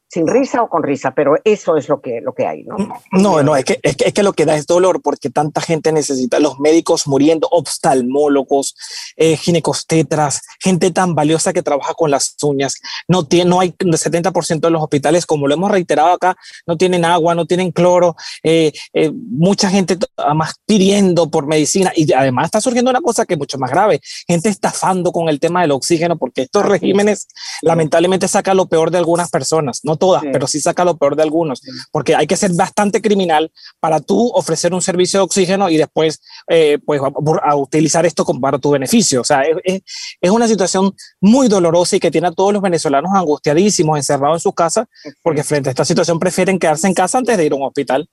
sin 0.10 0.28
risa 0.28 0.62
o 0.64 0.70
con 0.70 0.84
risa, 0.84 1.12
pero 1.14 1.36
eso 1.44 1.76
es 1.76 1.90
lo 1.90 2.00
que, 2.00 2.22
lo 2.22 2.34
que 2.34 2.48
hay, 2.48 2.64
¿no? 2.64 2.78
No, 3.12 3.44
no, 3.44 3.56
es 3.56 3.66
que, 3.66 3.80
es 3.84 4.14
que, 4.14 4.24
lo 4.24 4.32
que 4.34 4.46
da 4.46 4.56
es 4.56 4.66
dolor 4.66 5.02
porque 5.02 5.30
tanta 5.30 5.60
gente 5.60 5.92
necesita, 5.92 6.40
los 6.40 6.60
médicos 6.60 7.08
muriendo, 7.08 7.48
oftalmólogos, 7.52 8.76
eh, 9.18 9.36
ginecostetras, 9.36 10.42
gente 10.62 10.92
tan 10.92 11.14
valiosa 11.14 11.52
que 11.52 11.62
trabaja 11.62 11.94
con 11.94 12.10
las 12.10 12.36
uñas. 12.42 12.76
No, 13.08 13.26
tiene, 13.26 13.50
no 13.50 13.60
hay 13.60 13.76
el 13.80 13.92
70% 13.92 14.62
de 14.62 14.70
los 14.70 14.82
hospitales, 14.82 15.26
como 15.26 15.48
lo 15.48 15.54
hemos 15.54 15.72
reiterado 15.72 16.14
acá, 16.14 16.38
no 16.66 16.78
tienen 16.78 17.04
agua, 17.04 17.36
no 17.36 17.46
tienen 17.46 17.72
cloro, 17.72 18.16
eh, 18.44 18.72
eh, 18.94 19.12
mucha 19.14 19.70
gente 19.70 19.98
además 20.16 20.56
pidiendo 20.66 21.30
por 21.30 21.48
medicina 21.48 21.92
y 21.96 22.12
además 22.14 22.46
está 22.46 22.62
surgiendo 22.62 22.92
una 22.92 23.02
cosa 23.02 23.26
que 23.26 23.34
es 23.34 23.40
mucho 23.40 23.58
más 23.58 23.72
grave, 23.72 24.00
gente 24.26 24.48
estafando 24.48 25.12
con 25.12 25.28
el 25.28 25.40
tema 25.40 25.62
del 25.62 25.72
oxígeno 25.72 26.18
porque 26.18 26.44
estos 26.44 26.66
regímenes 26.66 27.28
lamentablemente 27.62 28.28
sacan 28.28 28.56
lo 28.56 28.68
peor 28.68 28.90
de 28.90 29.00
algunas 29.00 29.30
personas, 29.30 29.82
no 29.84 29.97
todas, 29.98 30.24
pero 30.32 30.48
sí 30.48 30.60
saca 30.60 30.86
lo 30.86 30.98
peor 30.98 31.16
de 31.16 31.24
algunos, 31.24 31.62
porque 31.92 32.16
hay 32.16 32.28
que 32.28 32.36
ser 32.36 32.52
bastante 32.54 33.02
criminal 33.02 33.52
para 33.80 34.00
tú 34.00 34.32
ofrecer 34.34 34.74
un 34.74 34.82
servicio 34.82 35.20
de 35.20 35.26
oxígeno 35.26 35.70
y 35.70 35.78
después 35.78 36.22
eh, 36.48 36.80
pues 36.86 37.02
a, 37.02 37.56
utilizar 37.56 38.06
esto 38.06 38.26
para 38.40 38.60
tu 38.60 38.72
beneficio. 38.72 39.22
O 39.22 39.24
sea, 39.24 39.44
es, 39.44 39.82
es, 40.22 40.32
una 40.32 40.48
situación 40.48 40.94
muy 41.20 41.48
dolorosa 41.48 41.96
y 41.96 42.00
que 42.00 42.12
tiene 42.12 42.28
a 42.28 42.32
todos 42.32 42.54
los 42.54 42.62
venezolanos 42.62 43.12
angustiadísimos, 43.14 43.98
encerrados 43.98 44.38
en 44.38 44.42
sus 44.42 44.54
casas, 44.54 44.88
porque 45.24 45.44
frente 45.44 45.70
a 45.70 45.72
esta 45.72 45.86
situación 45.86 46.20
prefieren 46.20 46.60
quedarse 46.60 46.88
en 46.88 46.94
casa 46.94 47.18
antes 47.18 47.38
de 47.38 47.46
ir 47.46 47.54
a 47.54 47.56
un 47.56 47.64
hospital. 47.64 48.08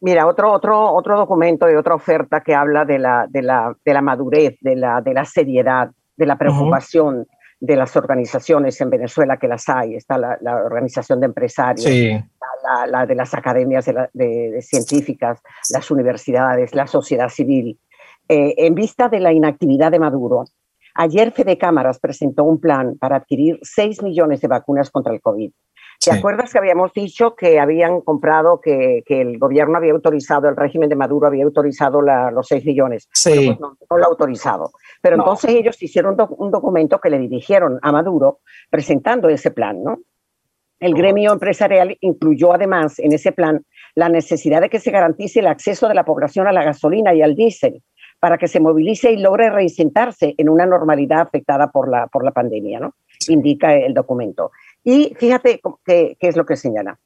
Mira, 0.00 0.26
otro, 0.26 0.52
otro, 0.52 0.92
otro 0.94 1.16
documento 1.16 1.70
y 1.70 1.74
otra 1.74 1.94
oferta 1.94 2.40
que 2.40 2.54
habla 2.54 2.84
de 2.86 2.98
la, 2.98 3.26
de 3.28 3.42
la, 3.42 3.74
de 3.84 3.92
la 3.92 4.00
madurez, 4.00 4.56
de 4.60 4.76
la, 4.76 5.02
de 5.02 5.12
la 5.12 5.26
seriedad, 5.26 5.90
de 6.16 6.26
la 6.26 6.38
preocupación 6.38 7.26
de 7.60 7.76
las 7.76 7.94
organizaciones 7.94 8.80
en 8.80 8.90
Venezuela 8.90 9.36
que 9.36 9.46
las 9.46 9.68
hay. 9.68 9.94
Está 9.94 10.18
la, 10.18 10.56
organización 10.56 11.20
de 11.20 11.26
empresarios, 11.26 11.86
la, 12.88 13.06
de 13.06 13.14
las 13.14 13.34
academias 13.34 13.84
de, 13.84 14.62
científicas, 14.62 15.40
las 15.70 15.90
universidades, 15.90 16.74
la 16.74 16.86
sociedad 16.86 17.28
civil. 17.28 17.78
Eh, 18.28 18.54
en 18.56 18.74
vista 18.74 19.08
de 19.08 19.20
la 19.20 19.32
inactividad 19.32 19.90
de 19.90 19.98
Maduro, 19.98 20.44
ayer 20.94 21.32
Fede 21.32 21.58
Cámaras 21.58 21.98
presentó 21.98 22.44
un 22.44 22.60
plan 22.60 22.96
para 22.98 23.16
adquirir 23.16 23.58
6 23.62 24.02
millones 24.02 24.40
de 24.40 24.48
vacunas 24.48 24.90
contra 24.90 25.12
el 25.12 25.20
COVID. 25.20 25.52
¿Te 26.02 26.12
acuerdas 26.12 26.50
que 26.50 26.58
habíamos 26.58 26.94
dicho 26.94 27.34
que 27.36 27.60
habían 27.60 28.00
comprado, 28.00 28.58
que, 28.58 29.02
que, 29.04 29.20
el 29.20 29.38
gobierno 29.38 29.76
había 29.76 29.92
autorizado, 29.92 30.48
el 30.48 30.56
régimen 30.56 30.88
de 30.88 30.96
Maduro 30.96 31.26
había 31.26 31.44
autorizado 31.44 32.00
los 32.00 32.46
6 32.48 32.64
millones? 32.64 33.06
Sí. 33.12 33.54
Pues 33.58 33.60
no, 33.60 33.76
lo 33.98 34.04
ha 34.04 34.08
autorizado. 34.08 34.72
Pero 35.02 35.16
entonces 35.16 35.50
ellos 35.50 35.82
hicieron 35.82 36.16
un 36.38 36.50
documento 36.50 36.98
que 37.00 37.10
le 37.10 37.18
dirigieron 37.18 37.78
a 37.82 37.92
Maduro 37.92 38.38
presentando 38.70 39.28
ese 39.28 39.50
plan, 39.50 39.84
¿no? 39.84 39.98
El 40.78 40.94
gremio 40.94 41.34
empresarial 41.34 41.94
incluyó 42.00 42.54
además 42.54 42.98
en 42.98 43.12
ese 43.12 43.32
plan 43.32 43.66
la 43.94 44.08
necesidad 44.08 44.62
de 44.62 44.70
que 44.70 44.80
se 44.80 44.90
garantice 44.90 45.40
el 45.40 45.48
acceso 45.48 45.86
de 45.86 45.94
la 45.94 46.06
población 46.06 46.46
a 46.46 46.52
la 46.52 46.64
gasolina 46.64 47.12
y 47.12 47.20
al 47.20 47.34
diésel 47.34 47.82
para 48.18 48.38
que 48.38 48.48
se 48.48 48.60
movilice 48.60 49.12
y 49.12 49.18
logre 49.18 49.50
reinsentarse 49.50 50.34
en 50.38 50.48
una 50.48 50.64
normalidad 50.64 51.20
afectada 51.20 51.70
por 51.70 51.90
la, 51.90 52.06
por 52.06 52.24
la 52.24 52.30
pandemia, 52.30 52.80
¿no? 52.80 52.94
Indica 53.28 53.74
el 53.74 53.92
documento. 53.92 54.52
Y 54.84 55.14
fíjate 55.18 55.60
qué, 55.84 56.16
es 56.20 56.36
lo 56.36 56.46
que 56.46 56.56
señala. 56.56 56.98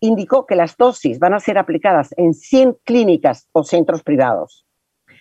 Indicó 0.00 0.46
que 0.46 0.56
las 0.56 0.76
dosis 0.76 1.18
van 1.18 1.34
a 1.34 1.40
ser 1.40 1.58
aplicadas 1.58 2.14
en 2.16 2.34
100 2.34 2.78
clínicas 2.84 3.48
o 3.52 3.64
centros 3.64 4.02
privados. 4.02 4.64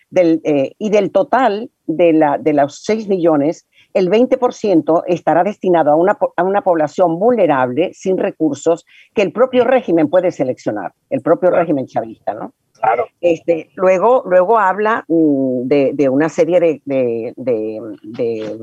Del, 0.10 0.40
eh, 0.46 0.74
y 0.78 0.90
del 0.90 1.12
total 1.12 1.70
de, 1.86 2.14
la, 2.14 2.38
de 2.38 2.54
los 2.54 2.82
6 2.84 3.10
millones, 3.10 3.68
el 3.94 4.10
20% 4.10 5.04
estará 5.08 5.44
destinado 5.44 5.92
a 5.92 5.96
una, 5.96 6.18
a 6.36 6.44
una, 6.44 6.62
población 6.62 7.20
vulnerable, 7.20 7.94
sin 7.94 8.18
recursos, 8.18 8.86
que 9.14 9.22
el 9.22 9.34
propio 9.34 9.66
régimen 9.66 10.10
puede 10.10 10.32
seleccionar, 10.32 10.94
el 11.10 11.22
propio 11.22 11.50
régimen 11.50 11.88
chavista, 11.88 12.34
¿no? 12.34 12.54
Claro. 12.80 13.08
Este, 13.22 13.70
luego, 13.76 14.24
luego 14.26 14.60
habla 14.60 15.04
mm, 15.08 15.62
de, 15.64 15.92
de, 15.94 16.10
una 16.10 16.30
serie 16.30 16.60
de, 16.60 16.82
de, 16.86 18.58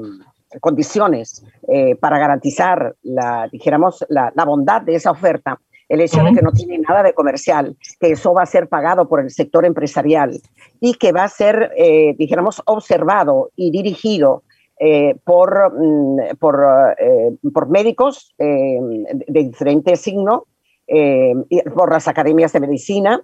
condiciones 0.61 1.44
eh, 1.68 1.96
para 1.96 2.18
garantizar 2.18 2.94
la, 3.02 3.49
dijéramos, 3.50 4.04
la, 4.08 4.32
bondad 4.44 4.82
de 4.82 4.94
esa 4.94 5.11
oferta, 5.11 5.61
el 5.88 6.00
hecho 6.00 6.23
de 6.23 6.32
que 6.32 6.42
no 6.42 6.52
tiene 6.52 6.78
nada 6.78 7.02
de 7.02 7.12
comercial, 7.12 7.76
que 8.00 8.12
eso 8.12 8.32
va 8.32 8.42
a 8.42 8.46
ser 8.46 8.68
pagado 8.68 9.08
por 9.08 9.20
el 9.20 9.30
sector 9.30 9.64
empresarial 9.64 10.40
y 10.80 10.94
que 10.94 11.12
va 11.12 11.25
a 11.25 11.28
ser, 11.28 11.73
eh, 11.76 12.14
dijéramos, 12.18 12.62
observado 12.66 13.50
y 13.54 13.70
dirigido 13.70 14.42
eh, 14.80 15.16
por, 15.25 15.73
mm, 15.73 16.37
por, 16.38 16.64
por, 17.52 17.68
médicos 17.68 18.34
de 18.38 19.44
diferente 19.44 19.96
signo, 19.96 20.46
por 21.75 21.92
las 21.92 22.08
academias 22.08 22.52
de 22.52 22.61
medicina, 22.61 23.23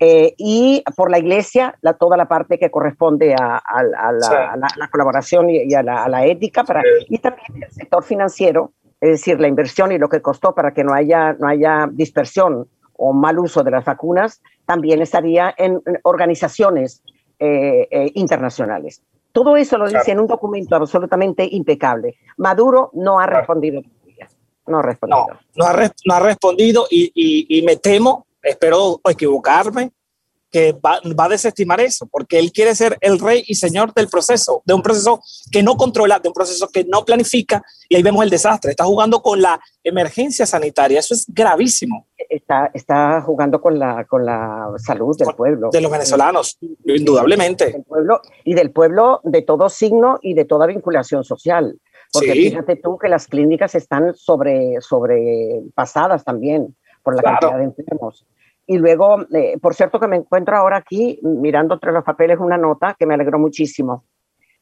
eh, 0.00 0.34
y 0.36 0.84
por 0.96 1.10
la 1.10 1.18
Iglesia 1.18 1.76
la, 1.80 1.94
toda 1.94 2.16
la 2.16 2.28
parte 2.28 2.58
que 2.58 2.70
corresponde 2.70 3.34
a, 3.34 3.60
la, 3.82 4.88
colaboración 4.90 5.50
y, 5.50 5.74
a, 5.74 5.82
la, 5.82 6.26
ética, 6.26 6.62
para, 6.64 6.82
y 7.08 7.18
también 7.18 7.64
el 7.64 7.70
sector 7.72 8.04
financiero, 8.04 8.72
es 9.00 9.10
decir, 9.10 9.40
la 9.40 9.48
inversión 9.48 9.90
y 9.90 9.98
lo 9.98 10.08
que 10.08 10.22
costó 10.22 10.54
para 10.54 10.72
que 10.72 10.84
no 10.84 10.94
haya, 10.94 11.32
no 11.34 11.48
haya 11.48 11.88
dispersión 11.90 12.68
o 12.94 13.12
mal 13.12 13.38
uso 13.38 13.64
de 13.64 13.70
las 13.70 13.84
vacunas, 13.84 14.40
también 14.66 15.02
estaría 15.02 15.54
en, 15.56 15.80
organizaciones 16.02 17.02
eh, 17.38 17.88
eh, 17.90 18.12
internacionales. 18.14 19.02
Todo 19.32 19.56
eso 19.56 19.78
lo 19.78 19.88
dice 19.88 20.12
en 20.12 20.20
un 20.20 20.26
documento 20.26 20.76
absolutamente 20.76 21.48
impecable. 21.50 22.16
Maduro 22.36 22.90
no 22.94 23.20
ha 23.20 23.26
respondido. 23.26 23.82
No 24.66 24.78
ha 24.80 24.82
respondido. 24.82 25.26
No, 25.56 25.64
no, 26.04 26.14
ha, 26.14 26.20
respondido 26.20 26.86
y, 26.90 27.10
y, 27.14 27.58
y 27.58 27.62
me 27.62 27.76
temo 27.76 28.26
espero 28.48 29.00
equivocarme, 29.04 29.92
que 30.50 30.72
va, 30.72 31.00
a 31.18 31.28
desestimar 31.28 31.80
eso, 31.80 32.06
porque 32.06 32.38
él 32.38 32.52
quiere 32.52 32.74
ser 32.74 32.96
el 33.00 33.18
rey 33.18 33.44
y 33.46 33.54
señor 33.54 33.92
del 33.92 34.08
proceso, 34.08 34.62
de 34.64 34.74
un 34.74 34.82
proceso 34.82 35.20
que 35.52 35.62
no 35.62 35.76
controla, 35.76 36.18
de 36.18 36.28
un 36.28 36.34
proceso 36.34 36.68
que 36.68 36.84
no 36.84 37.04
planifica, 37.04 37.62
y 37.88 37.96
ahí 37.96 38.02
vemos 38.02 38.24
el 38.24 38.30
desastre. 38.30 38.70
Está 38.70 38.84
jugando 38.84 39.20
con 39.20 39.42
la 39.42 39.60
emergencia 39.84 40.46
sanitaria, 40.46 41.00
eso 41.00 41.14
es 41.14 41.26
gravísimo. 41.28 42.06
Está, 42.30 42.70
está 42.72 43.20
jugando 43.22 43.60
con 43.60 43.78
la, 43.78 44.04
con 44.04 44.24
la 44.24 44.70
salud 44.78 45.16
del 45.16 45.34
pueblo. 45.34 45.70
De 45.70 45.80
los 45.80 45.90
venezolanos, 45.90 46.58
indudablemente. 46.84 47.72
Del 47.72 47.84
pueblo, 47.84 48.20
y 48.44 48.54
del 48.54 48.70
pueblo 48.70 49.20
de 49.24 49.42
todo 49.42 49.68
signo 49.68 50.18
y 50.22 50.34
de 50.34 50.44
toda 50.44 50.66
vinculación 50.66 51.24
social. 51.24 51.78
Porque 52.10 52.32
fíjate 52.32 52.76
tú 52.76 52.96
que 52.96 53.08
las 53.08 53.26
clínicas 53.26 53.74
están 53.74 54.14
sobre, 54.14 54.80
sobrepasadas 54.80 56.24
también 56.24 56.74
por 57.02 57.14
la 57.14 57.22
cantidad 57.22 57.58
de 57.58 57.64
enfermos. 57.64 58.26
Y 58.70 58.76
luego, 58.76 59.22
eh, 59.34 59.56
por 59.62 59.74
cierto, 59.74 59.98
que 59.98 60.06
me 60.06 60.16
encuentro 60.16 60.54
ahora 60.54 60.76
aquí 60.76 61.18
mirando 61.22 61.72
entre 61.72 61.90
los 61.90 62.04
papeles 62.04 62.38
una 62.38 62.58
nota 62.58 62.94
que 62.98 63.06
me 63.06 63.14
alegró 63.14 63.38
muchísimo. 63.38 64.04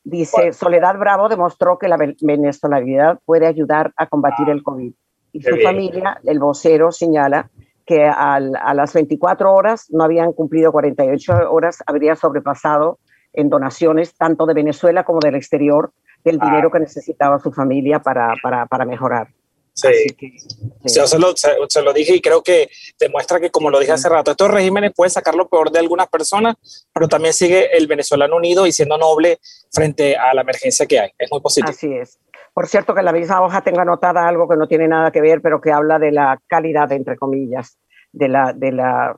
Dice, 0.04 0.52
Soledad 0.52 0.96
Bravo 0.96 1.28
demostró 1.28 1.76
que 1.76 1.88
la 1.88 1.98
venezolanidad 2.22 3.18
puede 3.24 3.48
ayudar 3.48 3.92
a 3.96 4.06
combatir 4.06 4.48
el 4.48 4.62
COVID. 4.62 4.92
Y 5.32 5.42
su 5.42 5.56
familia, 5.56 6.20
el 6.22 6.38
vocero, 6.38 6.92
señala 6.92 7.50
que 7.84 8.04
a 8.06 8.38
las 8.38 8.94
24 8.94 9.52
horas 9.52 9.88
no 9.90 10.04
habían 10.04 10.32
cumplido 10.32 10.70
48 10.70 11.50
horas, 11.50 11.82
habría 11.84 12.14
sobrepasado 12.14 13.00
en 13.32 13.48
donaciones 13.48 14.16
tanto 14.16 14.46
de 14.46 14.54
Venezuela 14.54 15.02
como 15.02 15.18
del 15.18 15.34
exterior 15.34 15.92
del 16.24 16.38
ah. 16.40 16.46
dinero 16.46 16.70
que 16.70 16.78
necesitaba 16.78 17.40
su 17.40 17.50
familia 17.50 17.98
para, 17.98 18.34
para, 18.40 18.66
para 18.66 18.84
mejorar. 18.84 19.30
Sí. 19.76 20.16
Yo 20.84 21.06
se 21.06 21.18
lo, 21.18 21.34
se, 21.36 21.82
lo, 21.82 21.92
dije 21.92 22.14
y 22.14 22.22
creo 22.22 22.42
que 22.42 22.70
demuestra 22.98 23.38
que, 23.38 23.50
como 23.50 23.68
lo 23.68 23.78
dije 23.78 23.92
hace 23.92 24.08
rato, 24.08 24.30
estos 24.30 24.50
regímenes 24.50 24.92
pueden 24.96 25.10
sacar 25.10 25.34
lo 25.34 25.48
peor 25.48 25.70
de 25.70 25.80
algunas 25.80 26.08
personas, 26.08 26.56
pero 26.94 27.08
también 27.08 27.34
sigue 27.34 27.76
el 27.76 27.86
venezolano 27.86 28.36
unido 28.36 28.66
y 28.66 28.72
siendo 28.72 28.96
noble 28.96 29.38
frente 29.70 30.16
a 30.16 30.32
la 30.32 30.40
emergencia 30.40 30.86
que 30.86 30.98
hay. 30.98 31.10
Es 31.18 31.30
muy 31.30 31.42
positivo. 31.42 31.70
Así 31.70 31.92
es. 31.92 32.18
Por 32.54 32.68
cierto, 32.68 32.94
que 32.94 33.00
en 33.00 33.04
la 33.04 33.12
misma 33.12 33.42
hoja 33.42 33.60
tengo 33.60 33.80
anotada 33.80 34.26
algo 34.26 34.48
que 34.48 34.56
no 34.56 34.66
tiene 34.66 34.88
nada 34.88 35.10
que 35.10 35.20
ver, 35.20 35.42
pero 35.42 35.60
que 35.60 35.72
habla 35.72 35.98
de 35.98 36.10
la 36.10 36.40
calidad, 36.46 36.90
entre 36.92 37.16
comillas, 37.16 37.78
de 38.12 38.28
la, 38.28 38.54
de 38.54 38.72
la, 38.72 39.14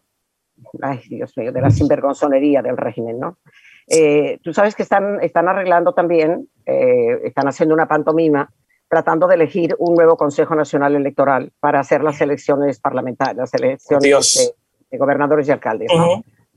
ay, 0.83 1.03
Dios 1.09 1.37
mío, 1.37 1.53
de 1.53 1.61
la 1.61 1.71
sinvergonzonería 1.71 2.63
del 2.63 2.77
régimen, 2.77 3.21
¿no? 3.21 3.39
Eh, 3.87 4.41
tú 4.43 4.53
sabes 4.53 4.75
que 4.75 4.83
están, 4.83 5.23
están 5.23 5.47
arreglando 5.47 5.95
también, 5.95 6.49
eh, 6.67 7.21
están 7.23 7.47
haciendo 7.47 7.77
una 7.77 7.87
pantomima 7.87 8.51
tratando 8.89 9.27
de 9.27 9.35
elegir 9.35 9.77
un 9.79 9.95
nuevo 9.95 10.17
Consejo 10.17 10.55
Nacional 10.55 10.97
Electoral 10.97 11.53
para 11.61 11.81
hacer 11.81 12.03
las 12.03 12.21
elecciones 12.21 12.81
parlamentarias, 12.81 13.37
las 13.37 13.55
elecciones 13.55 14.55
de, 14.91 14.99
gobernadores 14.99 15.49
y 15.49 15.51
alcaldes. 15.51 15.91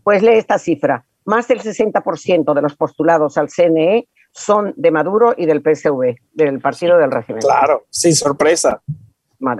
Pues 0.03 0.23
lee 0.23 0.37
esta 0.37 0.57
cifra. 0.57 1.05
Más 1.25 1.47
del 1.47 1.61
60% 1.61 2.53
de 2.53 2.61
los 2.61 2.75
postulados 2.75 3.37
al 3.37 3.49
CNE 3.49 4.07
son 4.31 4.73
de 4.77 4.91
Maduro 4.91 5.35
y 5.37 5.45
del 5.45 5.61
PSV, 5.61 6.15
del 6.31 6.59
partido 6.59 6.97
del 6.97 7.11
régimen. 7.11 7.41
Claro, 7.41 7.85
sin 7.89 8.15
sorpresa. 8.15 8.81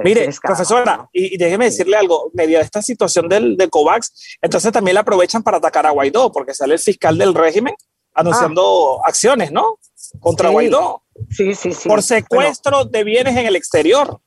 Mire, 0.04 0.30
profesora, 0.42 1.10
y, 1.12 1.38
déjeme 1.38 1.66
decirle 1.66 1.98
algo, 1.98 2.30
medio 2.34 2.60
de 2.60 2.64
esta 2.64 2.84
situación 2.84 3.28
del, 3.28 3.58
de 3.58 3.68
COVAX, 3.68 4.38
entonces 4.40 4.72
también 4.72 4.94
la 4.94 5.02
aprovechan 5.02 5.42
para 5.42 5.58
atacar 5.58 5.88
a 5.88 5.90
Guaidó, 5.90 6.32
porque 6.32 6.54
sale 6.54 6.76
el 6.76 6.80
fiscal 6.80 7.18
del 7.18 7.34
régimen 7.34 7.74
anunciando 8.14 9.00
ah. 9.00 9.08
acciones, 9.08 9.52
¿no? 9.52 9.80
Contra 10.20 10.50
Guaidó. 10.50 11.04
Sí, 11.30 11.56
sí, 11.56 11.74
sí. 11.74 11.88
Por 11.88 12.02
secuestro 12.02 12.86
de 12.86 13.04
bienes 13.04 13.36
en 13.38 13.46
el 13.46 13.56
exterior. 13.56 14.20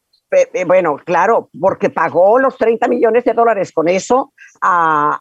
Bueno, 0.66 0.96
claro, 1.04 1.48
porque 1.60 1.90
pagó 1.90 2.38
los 2.38 2.56
30 2.56 2.88
millones 2.88 3.24
de 3.24 3.34
dólares 3.34 3.72
con 3.72 3.88
eso 3.88 4.32
a, 4.60 5.18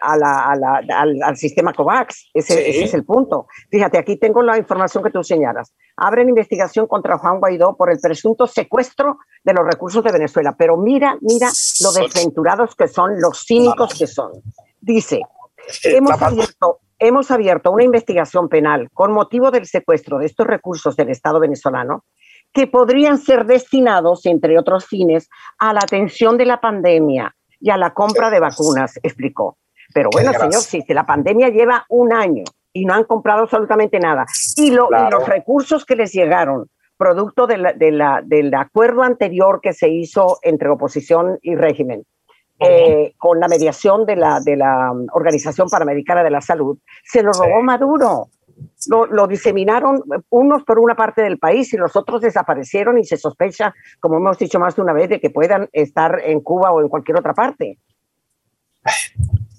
al, 0.00 1.36
sistema 1.36 1.72
COVAX. 1.72 2.30
Ese, 2.34 2.82
es 2.82 2.92
el 2.92 3.04
punto. 3.04 3.46
Fíjate, 3.70 3.98
aquí 3.98 4.16
tengo 4.16 4.42
la 4.42 4.58
información 4.58 5.02
que 5.02 5.10
tú 5.10 5.22
señalas. 5.22 5.74
Abren 5.96 6.28
investigación 6.28 6.86
contra 6.86 7.18
Juan 7.18 7.40
Guaidó 7.40 7.76
por 7.76 7.90
el 7.90 7.98
presunto 7.98 8.46
secuestro 8.46 9.18
de 9.44 9.54
los 9.54 9.64
recursos 9.64 10.04
de 10.04 10.12
Venezuela. 10.12 10.54
Pero 10.56 10.76
mira, 10.76 11.16
mira 11.20 11.48
lo 11.80 11.92
desventurados 11.92 12.74
que 12.74 12.88
son, 12.88 13.20
los 13.20 13.44
cínicos 13.46 13.94
que 13.98 14.06
son. 14.06 14.32
Dice, 14.80 15.20
hemos 15.84 16.20
abierto 16.20 16.80
hemos 17.02 17.30
abierto 17.30 17.72
una 17.72 17.84
investigación 17.84 18.48
penal 18.48 18.88
con 18.94 19.12
motivo 19.12 19.50
del 19.50 19.66
secuestro 19.66 20.18
de 20.18 20.26
estos 20.26 20.46
recursos 20.46 20.96
del 20.96 21.10
Estado 21.10 21.40
venezolano 21.40 22.04
que 22.52 22.66
podrían 22.66 23.18
ser 23.18 23.44
destinados, 23.46 24.24
entre 24.26 24.58
otros 24.58 24.86
fines, 24.86 25.28
a 25.58 25.72
la 25.72 25.80
atención 25.80 26.36
de 26.36 26.46
la 26.46 26.60
pandemia 26.60 27.34
y 27.58 27.70
a 27.70 27.76
la 27.76 27.92
compra 27.94 28.30
de 28.30 28.40
vacunas, 28.40 28.98
explicó. 29.02 29.56
Pero 29.94 30.10
bueno, 30.12 30.32
señor, 30.32 30.60
si 30.60 30.82
la 30.88 31.04
pandemia 31.04 31.48
lleva 31.48 31.86
un 31.88 32.12
año 32.12 32.44
y 32.72 32.84
no 32.84 32.94
han 32.94 33.04
comprado 33.04 33.42
absolutamente 33.42 33.98
nada, 33.98 34.26
y, 34.56 34.70
los 34.70 34.90
recursos 35.26 35.84
que 35.84 35.96
les 35.96 36.12
llegaron, 36.12 36.68
producto 36.96 37.46
del 37.46 38.54
acuerdo 38.54 39.02
anterior 39.02 39.60
que 39.60 39.72
se 39.72 39.88
hizo 39.88 40.38
entre 40.42 40.68
oposición 40.68 41.38
y 41.42 41.56
régimen, 41.56 42.04
eh, 42.58 43.14
con 43.18 43.40
la 43.40 43.48
mediación 43.48 44.06
de 44.06 44.16
la, 44.16 44.40
de 44.40 44.56
la 44.56 44.92
Organización 45.12 45.68
Panamericana 45.68 46.22
de 46.22 46.30
la 46.30 46.40
Salud, 46.40 46.78
se 47.04 47.22
lo 47.22 47.32
robó 47.32 47.62
Maduro. 47.62 48.28
Lo, 48.88 49.06
lo, 49.06 49.26
diseminaron 49.26 50.02
unos 50.28 50.62
por 50.64 50.78
una 50.78 50.94
parte 50.94 51.22
del 51.22 51.38
país 51.38 51.72
y 51.72 51.76
los 51.76 51.96
otros 51.96 52.20
desaparecieron 52.20 52.98
y 52.98 53.04
se 53.04 53.16
sospecha, 53.16 53.74
como 53.98 54.18
hemos 54.18 54.38
dicho 54.38 54.60
más 54.60 54.76
de 54.76 54.82
una 54.82 54.92
vez, 54.92 55.08
de 55.08 55.20
que 55.20 55.30
puedan 55.30 55.68
estar 55.72 56.20
en 56.24 56.40
Cuba 56.40 56.70
o 56.70 56.80
en 56.80 56.88
cualquier 56.88 57.18
otra 57.18 57.32
parte. 57.32 57.78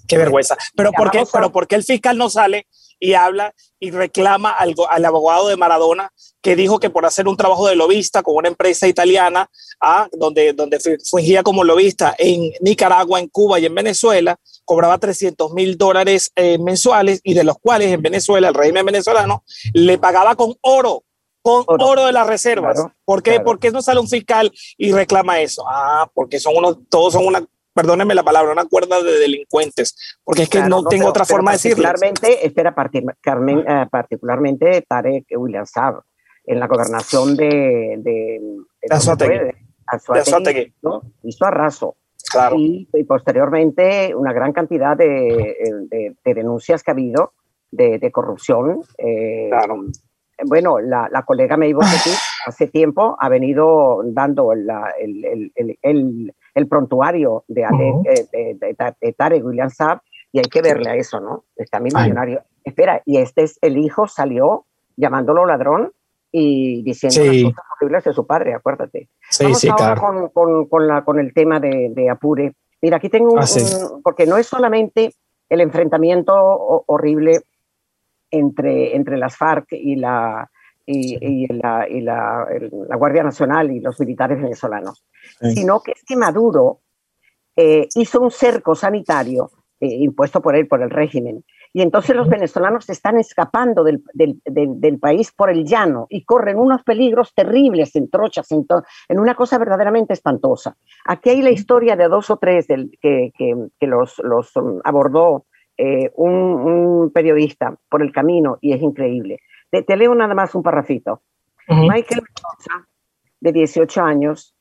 Qué 0.06 0.18
vergüenza. 0.18 0.56
Pero 0.76 0.92
¿por 0.92 1.10
qué, 1.10 1.24
pero 1.32 1.50
¿por 1.52 1.66
qué 1.66 1.76
el 1.76 1.84
fiscal 1.84 2.18
no 2.18 2.30
sale 2.30 2.66
y 3.00 3.14
habla 3.14 3.54
y 3.80 3.90
reclama 3.90 4.50
al, 4.50 4.74
al, 4.88 5.04
abogado 5.04 5.48
de 5.48 5.56
Maradona 5.56 6.10
que 6.40 6.56
dijo 6.56 6.78
que 6.78 6.90
por 6.90 7.06
hacer 7.06 7.26
un 7.26 7.36
trabajo 7.36 7.66
de 7.66 7.76
lobista 7.76 8.22
con 8.22 8.36
una 8.36 8.48
empresa 8.48 8.86
italiana, 8.86 9.50
ah, 9.80 10.08
donde, 10.12 10.52
donde 10.52 10.78
fungía 11.10 11.42
como 11.42 11.64
lobista 11.64 12.14
en 12.18 12.52
Nicaragua, 12.60 13.18
en 13.18 13.28
Cuba 13.28 13.58
y 13.58 13.66
en 13.66 13.74
Venezuela, 13.74 14.36
cobraba 14.64 14.98
300 14.98 15.52
mil 15.52 15.76
dólares 15.76 16.30
eh, 16.36 16.58
mensuales 16.58 17.20
y 17.22 17.34
de 17.34 17.44
los 17.44 17.58
cuales 17.58 17.92
en 17.92 18.02
Venezuela, 18.02 18.48
el 18.48 18.54
régimen 18.54 18.86
venezolano, 18.86 19.42
le 19.72 19.98
pagaba 19.98 20.34
con 20.34 20.54
oro 20.60 21.04
con 21.44 21.62
oro, 21.68 22.06
de 22.06 22.12
las 22.12 22.26
reservas. 22.26 22.80
¿Por, 23.04 23.22
qué? 23.22 23.38
¿Por 23.38 23.58
qué 23.58 23.70
no 23.70 23.82
sale 23.82 24.00
un 24.00 24.08
fiscal 24.08 24.50
y 24.78 24.92
reclama 24.92 25.40
eso? 25.40 25.62
Ah, 25.68 26.10
porque 26.14 26.40
son 26.40 26.56
unos, 26.56 26.78
todos 26.88 27.12
son 27.12 27.26
una 27.26 27.46
perdónenme 27.74 28.14
la 28.14 28.22
palabra, 28.22 28.52
una 28.52 28.64
cuerda 28.66 29.02
de 29.02 29.18
delincuentes, 29.18 30.16
porque 30.22 30.44
es 30.44 30.48
que 30.48 30.62
no, 30.62 30.84
tengo 30.84 31.08
otra 31.08 31.24
forma 31.24 31.50
de 31.50 31.56
decirlo. 31.56 31.82
Particularmente, 31.82 32.46
espera, 32.46 32.74
Carmen, 33.20 33.64
eh, 33.66 33.86
particularmente 33.90 34.82
Tarek 34.82 35.26
William 35.36 35.66
Saab, 35.66 36.02
en 36.46 36.60
la 36.60 36.66
gobernación 36.66 37.36
de, 37.36 37.96
de, 37.98 38.40
de, 38.80 39.54
¿no? 40.82 41.02
hizo 41.24 41.44
arraso. 41.44 41.96
Claro. 42.30 42.56
Y, 42.58 42.88
posteriormente 43.06 44.14
una 44.14 44.32
gran 44.32 44.52
cantidad 44.52 44.96
de, 44.96 46.14
denuncias 46.24 46.82
que 46.82 46.90
ha 46.90 46.94
habido 46.94 47.32
de, 47.70 48.10
corrupción. 48.12 48.82
Eh, 48.98 49.48
claro. 49.50 49.84
Bueno, 50.46 50.80
la, 50.80 51.08
la 51.10 51.22
colega 51.22 51.56
Meibo 51.56 51.80
hace 52.46 52.66
tiempo 52.68 53.16
ha 53.18 53.28
venido 53.28 54.02
dando 54.04 54.52
el, 54.52 54.68
el, 55.00 55.52
el, 55.54 55.78
el 55.82 56.34
prontuario 56.68 57.44
de, 57.48 57.62
eh, 58.32 58.56
de, 58.58 59.12
Tarek 59.12 59.44
William 59.44 59.70
Saab 59.70 60.00
y 60.32 60.38
hay 60.38 60.44
que 60.44 60.62
verle 60.62 60.90
a 60.90 60.96
eso, 60.96 61.20
¿no? 61.20 61.44
Está 61.56 61.80
mi 61.80 61.90
millonario. 61.94 62.42
Espera, 62.64 63.02
y 63.04 63.18
este 63.18 63.42
es 63.42 63.58
el 63.60 63.76
hijo 63.78 64.06
salió 64.06 64.66
llamándolo 64.96 65.46
ladrón 65.46 65.92
y 66.30 66.82
diciendo 66.82 67.20
las 67.24 67.54
cosas 67.54 67.64
horribles 67.76 68.04
de 68.04 68.12
su 68.12 68.26
padre, 68.26 68.54
acuérdate. 68.54 69.08
Sí, 69.30 69.44
Vamos 69.44 69.60
sí, 69.60 69.68
ahora 69.68 69.94
con, 69.96 70.28
con, 70.30 70.66
con, 70.66 70.86
la, 70.86 71.04
con 71.04 71.18
el 71.20 71.32
tema 71.32 71.60
de, 71.60 71.92
de 71.94 72.10
Apure. 72.10 72.54
Mira, 72.82 72.96
aquí 72.96 73.08
tengo 73.08 73.38
ah, 73.38 73.44
un, 73.44 74.02
porque 74.02 74.26
no 74.26 74.36
es 74.36 74.46
solamente 74.46 75.14
el 75.48 75.60
enfrentamiento 75.60 76.34
horrible 76.86 77.42
entre, 78.30 78.96
entre 78.96 79.16
las 79.16 79.36
FARC 79.36 79.72
y 79.72 79.96
la, 79.96 80.50
y, 80.86 81.46
la, 81.52 81.88
y 81.88 82.00
la, 82.00 82.46
la, 82.88 82.96
Guardia 82.96 83.22
Nacional 83.22 83.70
y 83.70 83.80
los 83.80 83.98
militares 84.00 84.40
venezolanos, 84.40 85.04
sino 85.40 85.80
que 85.80 85.92
es 85.92 86.02
que 86.04 86.16
Maduro 86.16 86.80
eh, 87.56 87.88
hizo 87.94 88.20
un 88.20 88.30
cerco 88.30 88.74
sanitario 88.74 89.50
eh, 89.80 89.86
impuesto 89.86 90.40
por 90.40 90.56
él, 90.56 90.66
por 90.66 90.82
el 90.82 90.90
régimen, 90.90 91.44
y 91.76 91.82
entonces 91.82 92.14
los 92.14 92.28
venezolanos 92.28 92.88
están 92.88 93.18
escapando 93.18 93.82
del, 93.82 94.02
del, 94.14 94.40
del, 94.44 94.98
país 95.00 95.32
por 95.32 95.50
el 95.50 95.64
llano 95.64 96.06
y 96.08 96.24
corren 96.24 96.56
unos 96.56 96.84
peligros 96.84 97.34
terribles 97.34 97.96
en 97.96 98.08
trochas, 98.08 98.50
en, 98.52 98.64
en 99.08 99.18
una 99.18 99.34
cosa 99.34 99.58
verdaderamente 99.58 100.12
espantosa. 100.12 100.76
Aquí 101.04 101.30
hay 101.30 101.42
la 101.42 101.50
historia 101.50 101.96
de 101.96 102.06
dos 102.06 102.30
o 102.30 102.36
tres 102.36 102.68
del, 102.68 102.96
que, 103.02 103.32
que, 103.36 103.56
que, 103.78 103.86
los, 103.88 104.20
los 104.20 104.54
um, 104.54 104.80
abordó 104.84 105.46
eh, 105.76 106.12
un, 106.14 106.32
un 106.32 107.10
periodista 107.10 107.76
por 107.88 108.02
el 108.02 108.12
camino 108.12 108.58
y 108.60 108.72
es 108.72 108.80
increíble. 108.80 109.40
Te, 109.68 109.96
leo 109.96 110.14
nada 110.14 110.34
más 110.34 110.54
un 110.54 110.62
parrafito. 110.62 111.22
Michael 111.66 112.22
Mendoza, 112.22 112.88
de 113.40 113.52
18 113.52 114.00
años, 114.00 114.54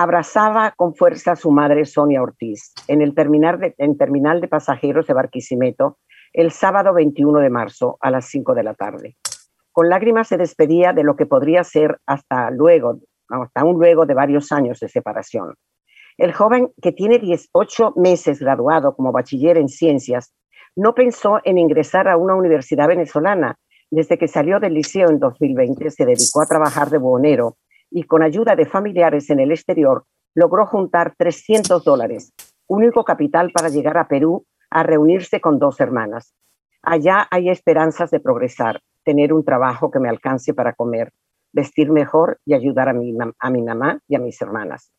abrazaba 0.00 0.72
con 0.78 0.94
fuerza 0.94 1.32
a 1.32 1.36
su 1.36 1.50
madre 1.50 1.84
Sonia 1.84 2.22
Ortiz 2.22 2.72
en 2.88 3.02
el 3.02 3.14
terminal 3.14 3.60
de, 3.60 4.48
pasajeros 4.48 5.06
de 5.06 5.12
Barquisimeto 5.12 5.98
el 6.32 6.52
sábado 6.52 6.94
21 6.94 7.38
de 7.40 7.50
marzo 7.50 7.98
a 8.00 8.10
las 8.10 8.24
5 8.30 8.54
de 8.54 8.62
la 8.62 8.72
tarde. 8.72 9.18
Con 9.72 9.90
lágrimas 9.90 10.28
se 10.28 10.38
despedía 10.38 10.94
de 10.94 11.04
lo 11.04 11.16
que 11.16 11.26
podría 11.26 11.64
ser 11.64 11.98
hasta 12.06 12.50
luego, 12.50 13.00
hasta 13.28 13.62
un 13.62 13.76
luego 13.76 14.06
de 14.06 14.14
varios 14.14 14.52
años 14.52 14.80
de 14.80 14.88
separación. 14.88 15.52
El 16.16 16.32
joven, 16.32 16.72
que 16.80 16.92
tiene 16.92 17.18
18 17.18 17.92
meses 17.96 18.40
graduado 18.40 18.96
como 18.96 19.12
bachiller 19.12 19.58
en 19.58 19.68
ciencias, 19.68 20.32
no 20.76 20.94
pensó 20.94 21.40
en 21.44 21.58
ingresar 21.58 22.08
a 22.08 22.16
una 22.16 22.36
universidad 22.36 22.88
venezolana. 22.88 23.56
Desde 23.90 24.16
que 24.16 24.28
salió 24.28 24.60
del 24.60 24.72
liceo 24.72 25.10
en 25.10 25.18
2020 25.18 25.90
se 25.90 26.06
dedicó 26.06 26.40
a 26.40 26.46
trabajar 26.46 26.88
de 26.88 26.96
buhonero 26.96 27.58
y 27.90 28.04
con 28.04 28.22
ayuda 28.22 28.56
de 28.56 28.66
familiares 28.66 29.30
en 29.30 29.40
el 29.40 29.50
exterior 29.50 30.04
logró 30.34 30.66
juntar 30.66 31.14
300 31.16 31.82
dólares, 31.84 32.32
único 32.68 33.04
capital 33.04 33.50
para 33.52 33.68
llegar 33.68 33.98
a 33.98 34.06
Perú 34.06 34.46
a 34.70 34.82
reunirse 34.82 35.40
con 35.40 35.58
dos 35.58 35.80
hermanas. 35.80 36.34
Allá 36.82 37.26
hay 37.30 37.50
esperanzas 37.50 38.10
de 38.10 38.20
progresar, 38.20 38.80
tener 39.04 39.32
un 39.32 39.44
trabajo 39.44 39.90
que 39.90 39.98
me 39.98 40.08
alcance 40.08 40.54
para 40.54 40.72
comer, 40.72 41.12
vestir 41.52 41.90
mejor 41.90 42.38
y 42.44 42.54
ayudar 42.54 42.88
a 42.88 42.92
mi, 42.92 43.12
a 43.38 43.50
mi 43.50 43.62
mamá 43.62 43.98
y 44.06 44.14
a 44.14 44.20
mis 44.20 44.40
hermanas. 44.40 44.92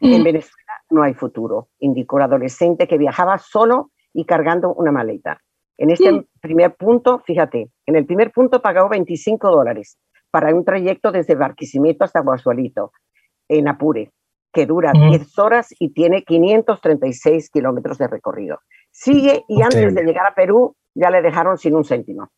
En 0.00 0.22
mm. 0.22 0.24
Venezuela 0.24 0.72
no 0.88 1.02
hay 1.02 1.12
futuro, 1.12 1.68
indicó 1.78 2.16
el 2.16 2.24
adolescente 2.24 2.88
que 2.88 2.96
viajaba 2.96 3.36
solo 3.36 3.90
y 4.14 4.24
cargando 4.24 4.72
una 4.72 4.90
maleta. 4.90 5.40
En 5.76 5.90
este 5.90 6.10
mm. 6.10 6.24
primer 6.40 6.74
punto, 6.74 7.20
fíjate, 7.20 7.70
en 7.86 7.96
el 7.96 8.06
primer 8.06 8.32
punto 8.32 8.62
pagó 8.62 8.88
25 8.88 9.50
dólares 9.50 9.98
para 10.30 10.54
un 10.54 10.64
trayecto 10.64 11.12
desde 11.12 11.34
Barquisimeto 11.34 12.04
hasta 12.04 12.20
Guasualito, 12.20 12.92
en 13.48 13.68
Apure, 13.68 14.12
que 14.52 14.66
dura 14.66 14.92
10 14.92 15.20
mm. 15.20 15.40
horas 15.40 15.74
y 15.78 15.92
tiene 15.92 16.22
536 16.22 17.50
kilómetros 17.50 17.98
de 17.98 18.08
recorrido. 18.08 18.60
Sigue 18.90 19.44
y 19.48 19.62
antes 19.62 19.94
de 19.94 20.02
llegar 20.02 20.26
a 20.26 20.34
Perú 20.34 20.76
ya 20.94 21.10
le 21.10 21.22
dejaron 21.22 21.58
sin 21.58 21.74
un 21.74 21.84
céntimo. 21.84 22.28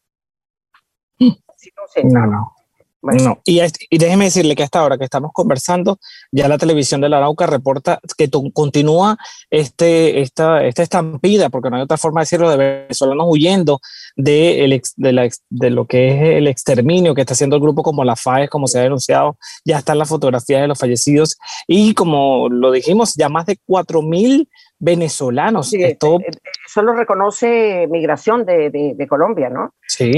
Sin 1.18 1.72
un 1.80 1.88
céntimo. 1.88 2.20
No, 2.20 2.26
no. 2.26 2.54
No, 3.02 3.40
y, 3.44 3.60
y, 3.90 3.98
déjeme 3.98 4.26
decirle 4.26 4.54
que 4.54 4.62
hasta 4.62 4.78
ahora 4.78 4.96
que 4.96 5.04
estamos 5.04 5.32
conversando, 5.34 5.98
ya 6.30 6.46
la 6.46 6.56
televisión 6.56 7.00
de 7.00 7.08
la 7.08 7.16
Arauca 7.16 7.46
reporta 7.46 7.98
que 8.16 8.30
continúa 8.52 9.18
este, 9.50 10.20
esta, 10.20 10.64
esta 10.64 10.84
estampida, 10.84 11.50
porque 11.50 11.68
no 11.68 11.76
hay 11.76 11.82
otra 11.82 11.96
forma 11.96 12.20
de 12.20 12.22
decirlo, 12.22 12.48
de 12.48 12.56
venezolanos 12.56 13.26
huyendo 13.28 13.80
de, 14.14 14.64
el 14.64 14.82
de, 14.96 15.12
la, 15.12 15.28
de, 15.50 15.70
lo 15.70 15.86
que 15.86 16.08
es 16.10 16.36
el 16.36 16.46
exterminio 16.46 17.12
que 17.12 17.22
está 17.22 17.34
haciendo 17.34 17.56
el 17.56 17.62
grupo 17.62 17.82
como 17.82 18.04
la 18.04 18.14
FAES, 18.14 18.48
como 18.48 18.68
se 18.68 18.78
ha 18.78 18.82
denunciado, 18.82 19.36
ya 19.64 19.78
están 19.78 19.98
las 19.98 20.08
fotografías 20.08 20.60
de 20.60 20.68
los 20.68 20.78
fallecidos. 20.78 21.36
Y 21.66 21.94
como 21.94 22.48
lo 22.48 22.70
dijimos, 22.70 23.14
ya 23.16 23.28
más 23.28 23.46
de 23.46 23.58
4.000 23.66 24.48
venezolanos. 24.82 25.70
Sí, 25.70 25.82
Esto... 25.82 26.18
Eh, 26.20 26.30
eso 26.66 26.82
lo 26.82 26.92
reconoce 26.92 27.86
Migración 27.88 28.44
de, 28.44 28.70
de, 28.70 29.06
Colombia, 29.06 29.48
¿no? 29.48 29.74
Sí. 29.86 30.10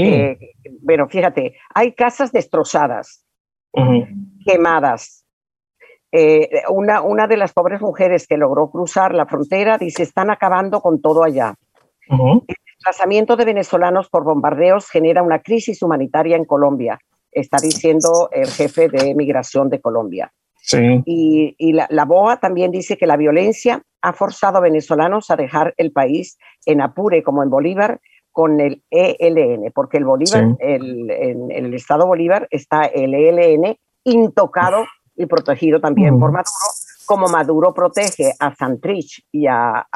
bueno, 0.81 1.05
eh, 1.05 1.09
fíjate, 1.09 1.57
hay 1.73 1.93
casas 1.93 2.31
destrozadas, 2.31 3.25
quemadas. 4.45 5.25
Eh, 6.11 6.49
una, 6.69 7.01
una 7.01 7.27
de 7.27 7.37
las 7.37 7.53
pobres 7.53 7.81
mujeres 7.81 8.25
que 8.25 8.37
logró 8.37 8.71
cruzar 8.71 9.13
la 9.13 9.25
frontera 9.25 9.77
dice, 9.77 10.03
están 10.03 10.31
acabando 10.31 10.81
con 10.81 11.01
todo 11.01 11.23
allá. 11.23 11.55
El 12.07 12.55
desplazamiento 12.65 13.35
de 13.35 13.45
venezolanos 13.45 14.09
por 14.09 14.23
bombardeos 14.23 14.89
genera 14.89 15.21
una 15.21 15.39
crisis 15.39 15.81
humanitaria 15.83 16.37
en 16.37 16.45
Colombia, 16.45 16.99
está 17.31 17.57
diciendo 17.61 18.29
el 18.31 18.47
jefe 18.47 18.87
de 18.87 19.13
Migración 19.13 19.69
de 19.69 19.81
Colombia. 19.81 20.31
Sí. 20.61 21.03
Y, 21.05 21.55
y 21.59 21.73
la, 21.73 21.85
la, 21.89 22.05
BOA 22.05 22.39
también 22.39 22.71
dice 22.71 22.97
que 22.97 23.05
la 23.05 23.17
violencia 23.17 23.83
ha 24.05 24.13
forzado 24.13 24.59
a 24.59 24.61
venezolanos 24.61 25.31
a 25.31 25.35
dejar 25.35 25.73
el 25.77 25.91
país 25.91 26.37
en 26.65 26.79
Apure 26.79 27.23
como 27.23 27.41
en 27.41 27.49
Bolívar 27.49 27.99
con 28.31 28.59
el 28.61 28.83
ELN, 28.91 29.71
porque 29.73 29.97
el 29.97 30.05
Bolívar, 30.05 30.55
el, 30.59 31.09
en, 31.09 31.49
el 31.49 31.73
Estado 31.73 32.05
Bolívar 32.05 32.47
está 32.51 32.85
el 32.85 33.15
ELN 33.15 33.75
intocado 34.03 34.85
y 35.15 35.25
protegido 35.25 35.79
también 35.79 36.19
por 36.19 36.31
Maduro, 36.31 36.51
como 37.07 37.27
Maduro 37.29 37.73
protege 37.73 38.33
a 38.39 38.53
Santrich 38.53 39.25
y 39.31 39.47
a, 39.47 39.87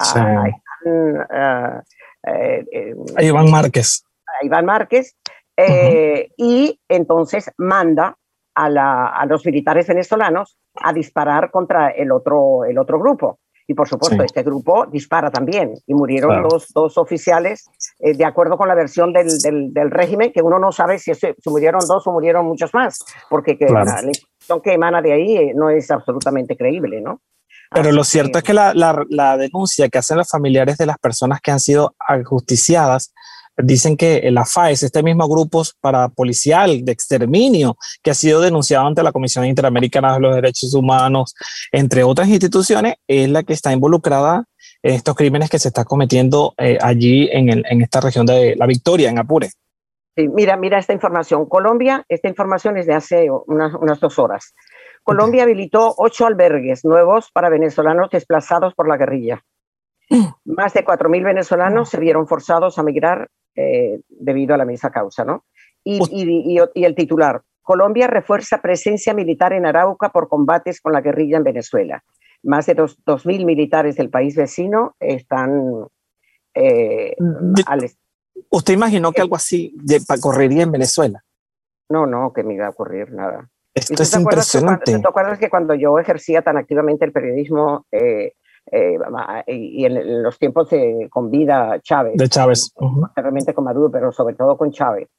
Iván 3.20 3.52
Márquez. 3.52 4.04
A 4.26 4.46
Iván 4.46 4.66
Márquez, 4.66 5.16
eh, 5.56 6.32
y 6.36 6.80
entonces 6.88 7.52
manda 7.58 8.18
a, 8.56 8.70
la, 8.70 9.08
a, 9.08 9.26
los 9.28 9.46
militares 9.46 9.86
venezolanos 9.88 10.58
a 10.76 10.94
disparar 10.94 11.52
contra 11.52 11.90
el 11.90 12.12
otro, 12.12 12.66
el 12.66 12.80
otro 12.80 12.98
grupo. 13.00 13.40
Y 13.70 13.76
por 13.76 13.88
supuesto, 13.88 14.24
este 14.24 14.42
grupo 14.42 14.88
dispara 14.88 15.30
también. 15.30 15.76
Y 15.86 15.94
murieron 15.94 16.42
dos, 16.42 16.70
dos, 16.74 16.98
oficiales, 16.98 17.70
eh, 18.00 18.16
de 18.16 18.26
acuerdo 18.26 18.58
con 18.58 18.68
la 18.68 18.74
versión 18.74 19.14
del, 19.14 19.28
del, 19.38 19.72
del, 19.72 19.92
régimen, 19.92 20.32
que 20.34 20.42
uno 20.42 20.58
no 20.58 20.72
sabe 20.72 20.98
si, 20.98 21.14
se, 21.14 21.36
murieron 21.46 21.80
dos 21.88 22.08
o 22.08 22.12
murieron 22.12 22.48
muchos 22.48 22.74
más, 22.74 22.98
porque 23.30 23.60
que 23.60 23.66
la, 23.66 23.84
la, 23.84 24.02
información 24.02 24.62
que 24.64 24.74
emana 24.74 25.04
de 25.04 25.14
ahí 25.14 25.38
eh, 25.38 25.54
no 25.54 25.70
es 25.70 25.92
absolutamente 25.92 26.58
creíble, 26.58 27.00
¿no? 27.00 27.22
Pero 27.70 27.90
Así 27.90 27.96
lo 27.96 28.04
cierto 28.04 28.32
que... 28.32 28.38
es 28.40 28.44
que 28.44 28.54
la, 28.56 28.74
la, 28.74 29.06
la, 29.08 29.38
denuncia 29.38 29.88
que 29.88 30.00
hacen 30.00 30.18
los 30.18 30.28
familiares 30.28 30.80
de 30.80 30.88
las 30.88 30.98
personas 30.98 31.40
que 31.40 31.52
han 31.52 31.60
sido 31.60 31.94
ajusticiadas 32.00 33.14
dicen 33.64 33.98
que 33.98 34.30
la 34.32 34.46
FAES, 34.46 34.84
este 34.84 35.04
mismo 35.04 35.28
grupo 35.28 35.64
para 35.82 36.10
policial 36.10 36.84
de 36.84 36.92
exterminio 36.92 37.78
que 38.02 38.12
ha 38.12 38.14
sido 38.14 38.42
denunciado 38.42 38.88
ante 38.88 39.04
la 39.04 39.12
Comisión 39.12 39.46
Interamericana 39.46 40.14
de 40.14 40.20
los 40.20 40.36
Derechos 40.36 40.74
Humanos, 40.74 41.36
entre 41.72 42.04
otras 42.04 42.28
instituciones, 42.28 42.96
es 43.08 43.30
la 43.30 43.44
que 43.44 43.54
está 43.54 43.72
involucrada 43.72 44.46
en 44.82 44.96
estos 44.96 45.16
crímenes 45.16 45.50
que 45.50 45.60
se 45.60 45.70
está 45.70 45.84
cometiendo 45.86 46.54
eh, 46.58 46.78
allí 46.82 47.30
en, 47.32 47.50
el, 47.50 47.66
en, 47.70 47.82
esta 47.82 48.00
región 48.00 48.26
de 48.26 48.56
La 48.56 48.66
Victoria, 48.66 49.10
en 49.10 49.20
Apure. 49.20 49.50
Sí, 50.16 50.28
mira, 50.28 50.58
mira 50.58 50.80
esta 50.80 50.94
información. 50.94 51.48
Colombia, 51.48 52.06
esta 52.08 52.28
información 52.28 52.78
es 52.78 52.86
de 52.88 52.94
hace 52.94 53.28
unas, 53.48 53.74
unas 53.76 54.00
dos 54.00 54.18
horas. 54.20 54.54
Colombia 55.04 55.44
habilitó 55.44 55.94
ocho 55.98 56.26
albergues 56.26 56.86
nuevos 56.86 57.32
para 57.32 57.50
venezolanos 57.50 58.10
desplazados 58.10 58.74
por 58.76 58.88
la 58.88 58.98
guerrilla. 58.98 59.44
Más 60.46 60.74
de 60.74 60.84
4.000 60.84 61.24
venezolanos 61.24 61.90
se 61.90 62.00
vieron 62.00 62.28
forzados 62.28 62.80
a 62.80 62.84
migrar 62.84 63.30
eh, 63.56 64.00
debido 64.08 64.54
a 64.54 64.58
la 64.58 64.66
misma 64.66 64.92
causa, 64.92 65.24
¿no? 65.24 65.46
Y, 65.84 66.00
y, 66.12 66.58
y, 66.58 66.60
y, 66.74 66.86
el 66.86 66.96
titular, 66.96 67.42
Colombia 67.62 68.08
refuerza 68.08 68.62
presencia 68.62 69.14
militar 69.14 69.54
en 69.54 69.66
Arauca 69.66 70.10
por 70.10 70.28
combates 70.28 70.82
con 70.82 70.92
la 70.92 71.02
guerrilla 71.02 71.38
en 71.38 71.44
Venezuela. 71.44 72.04
Más 72.44 72.66
de 72.66 72.76
2.000 72.76 73.46
militares 73.46 73.96
del 73.96 74.10
país 74.10 74.36
vecino 74.36 74.96
están... 75.00 75.86
Eh, 76.56 77.16
al... 77.68 77.92
¿Usted 78.50 78.74
imaginó 78.74 79.12
que 79.12 79.22
algo 79.22 79.36
así 79.36 79.76
correría 80.22 80.64
en 80.64 80.72
Venezuela? 80.72 81.24
No, 81.90 82.06
no, 82.06 82.34
que 82.34 82.44
me 82.44 82.56
iba 82.56 82.68
a 82.68 82.72
ocurrir 82.72 83.12
nada. 83.12 83.50
Esto 83.74 84.02
es 84.02 84.14
impresionante. 84.16 84.98
¿Te 84.98 85.08
acuerdas 85.08 85.38
que 85.38 85.50
cuando 85.50 85.76
yo 85.76 86.00
ejercía 86.00 86.42
tan 86.42 86.58
activamente 86.58 87.06
el 87.06 87.12
periodismo, 87.12 87.86
eh, 87.92 88.34
eh, 88.72 88.98
y 89.48 89.86
en 89.86 90.24
los 90.24 90.38
tiempos 90.38 90.70
de, 90.70 91.08
con 91.10 91.30
vida 91.30 91.80
Chávez. 91.82 92.16
De 92.16 92.30
Chávez. 92.30 92.74
Realmente 93.16 93.54
con 93.54 93.66
Maduro, 93.66 93.90
pero 93.92 94.12
sobre 94.12 94.36
todo 94.36 94.58
con 94.58 94.72
Chávez. 94.72 95.10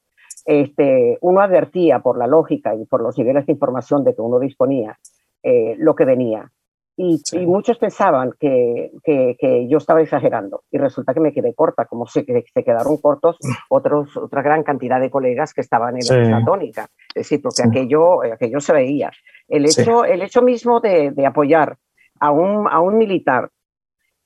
Este, 0.45 1.19
uno 1.21 1.41
advertía 1.41 2.01
por 2.01 2.19
la 2.19 2.27
lógica 2.27 2.75
y 2.75 2.85
por 2.87 3.03
los 3.03 3.17
niveles 3.19 3.47
de 3.47 3.53
información 3.53 4.05
de 4.05 4.15
que 4.15 4.23
uno 4.23 4.39
disponía 4.39 4.99
eh, 5.43 5.75
lo 5.79 5.95
que 5.95 6.05
venía. 6.05 6.51
Y, 6.97 7.19
sí. 7.25 7.39
y 7.39 7.47
muchos 7.47 7.79
pensaban 7.79 8.33
que, 8.39 8.91
que, 9.03 9.35
que, 9.39 9.67
yo 9.69 9.79
estaba 9.79 10.03
exagerando 10.03 10.65
y 10.71 10.77
resulta 10.77 11.15
que 11.15 11.21
me 11.21 11.33
quedé 11.33 11.55
corta, 11.55 11.87
como 11.87 12.07
se, 12.07 12.25
se 12.25 12.63
quedaron 12.63 12.99
cortos 12.99 13.39
otros, 13.71 14.15
otra 14.19 14.43
gran 14.43 14.63
cantidad 14.63 15.01
de 15.01 15.09
colegas 15.09 15.55
que 15.55 15.63
estaban 15.63 15.95
en 15.95 16.03
sí. 16.03 16.15
la 16.15 16.45
tónica. 16.45 16.89
Es 17.09 17.23
decir, 17.23 17.41
porque 17.41 17.63
sí. 17.63 17.69
aquello, 17.69 18.23
aquello 18.23 18.61
se 18.61 18.73
veía. 18.75 19.11
El 19.49 19.65
hecho, 19.65 20.05
el 20.05 20.21
hecho 20.21 20.43
mismo 20.43 20.81
de, 20.81 21.11
de 21.13 21.27
apoyar 21.27 21.79
a 22.21 22.31
un, 22.31 22.69
a 22.69 22.81
un 22.81 22.99
militar 22.99 23.51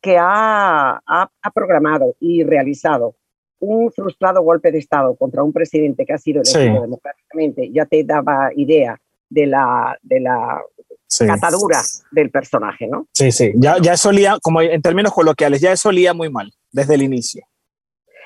que 0.01 0.19
ha, 0.19 1.01
ha, 1.07 1.31
ha, 1.43 1.51
programado 1.51 2.15
y 2.21 2.43
realizado 2.45 3.15
un 3.61 3.91
frustrado 3.91 4.43
golpe 4.43 4.71
de 4.71 4.79
Estado 4.79 5.17
contra 5.17 5.43
un 5.43 5.53
presidente 5.53 6.05
que 6.05 6.13
ha 6.13 6.19
sido 6.19 6.43
elegido 6.43 6.75
sí. 6.75 6.81
democráticamente, 6.83 7.71
ya 7.73 7.87
te 7.87 8.05
daba 8.05 8.51
idea 8.55 9.01
de 9.31 9.47
la, 9.47 9.99
de 10.03 10.21
la 10.21 10.61
sí. 11.07 11.27
catadura 11.27 11.81
del 12.11 12.31
personaje, 12.31 12.87
¿no? 12.87 13.09
Sí, 13.13 13.33
sí, 13.33 13.53
ya, 13.57 13.79
ya 13.81 13.95
eso 13.95 14.11
olía, 14.11 14.37
como 14.43 14.61
en 14.61 14.83
términos 14.83 15.13
coloquiales, 15.13 15.63
ya 15.63 15.73
eso 15.73 15.89
olía 15.89 16.13
muy 16.13 16.29
mal 16.29 16.53
desde 16.71 16.95
el 16.97 17.03
inicio. 17.03 17.47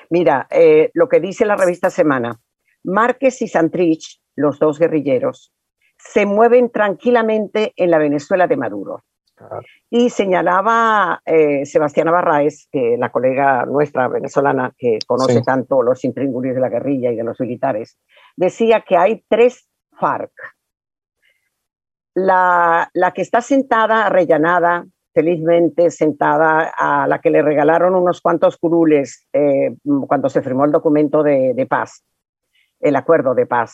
Mira, 0.09 0.47
eh, 0.49 0.89
lo 0.93 1.07
que 1.07 1.19
dice 1.19 1.45
la 1.45 1.55
revista 1.55 1.89
Semana, 1.89 2.39
Márquez 2.83 3.41
y 3.41 3.47
Santrich, 3.47 4.19
los 4.35 4.59
dos 4.59 4.79
guerrilleros, 4.79 5.53
se 5.97 6.25
mueven 6.25 6.71
tranquilamente 6.71 7.73
en 7.75 7.91
la 7.91 7.99
Venezuela 7.99 8.47
de 8.47 8.57
Maduro. 8.57 9.03
Y 9.89 10.09
señalaba 10.09 11.21
eh, 11.25 11.65
Sebastián 11.65 12.11
Barraez, 12.11 12.67
que 12.71 12.97
la 12.97 13.09
colega 13.11 13.65
nuestra 13.65 14.07
venezolana 14.07 14.73
que 14.77 14.99
conoce 15.07 15.39
sí. 15.39 15.43
tanto 15.43 15.81
los 15.81 16.03
intríngulis 16.03 16.53
de 16.55 16.61
la 16.61 16.69
guerrilla 16.69 17.11
y 17.11 17.15
de 17.15 17.23
los 17.23 17.39
militares, 17.39 17.97
decía 18.35 18.83
que 18.87 18.97
hay 18.97 19.23
tres 19.27 19.67
FARC. 19.99 20.31
la, 22.15 22.89
la 22.93 23.11
que 23.11 23.21
está 23.21 23.41
sentada, 23.41 24.05
arrellanada, 24.05 24.85
felizmente 25.13 25.89
sentada, 25.89 26.71
a 26.77 27.07
la 27.07 27.19
que 27.19 27.29
le 27.29 27.41
regalaron 27.41 27.95
unos 27.95 28.21
cuantos 28.21 28.57
curules 28.57 29.27
eh, 29.33 29.75
cuando 30.07 30.29
se 30.29 30.41
firmó 30.41 30.65
el 30.65 30.71
documento 30.71 31.23
de, 31.23 31.53
de 31.53 31.65
paz, 31.65 32.03
el 32.79 32.95
acuerdo 32.95 33.33
de 33.35 33.45
paz. 33.45 33.73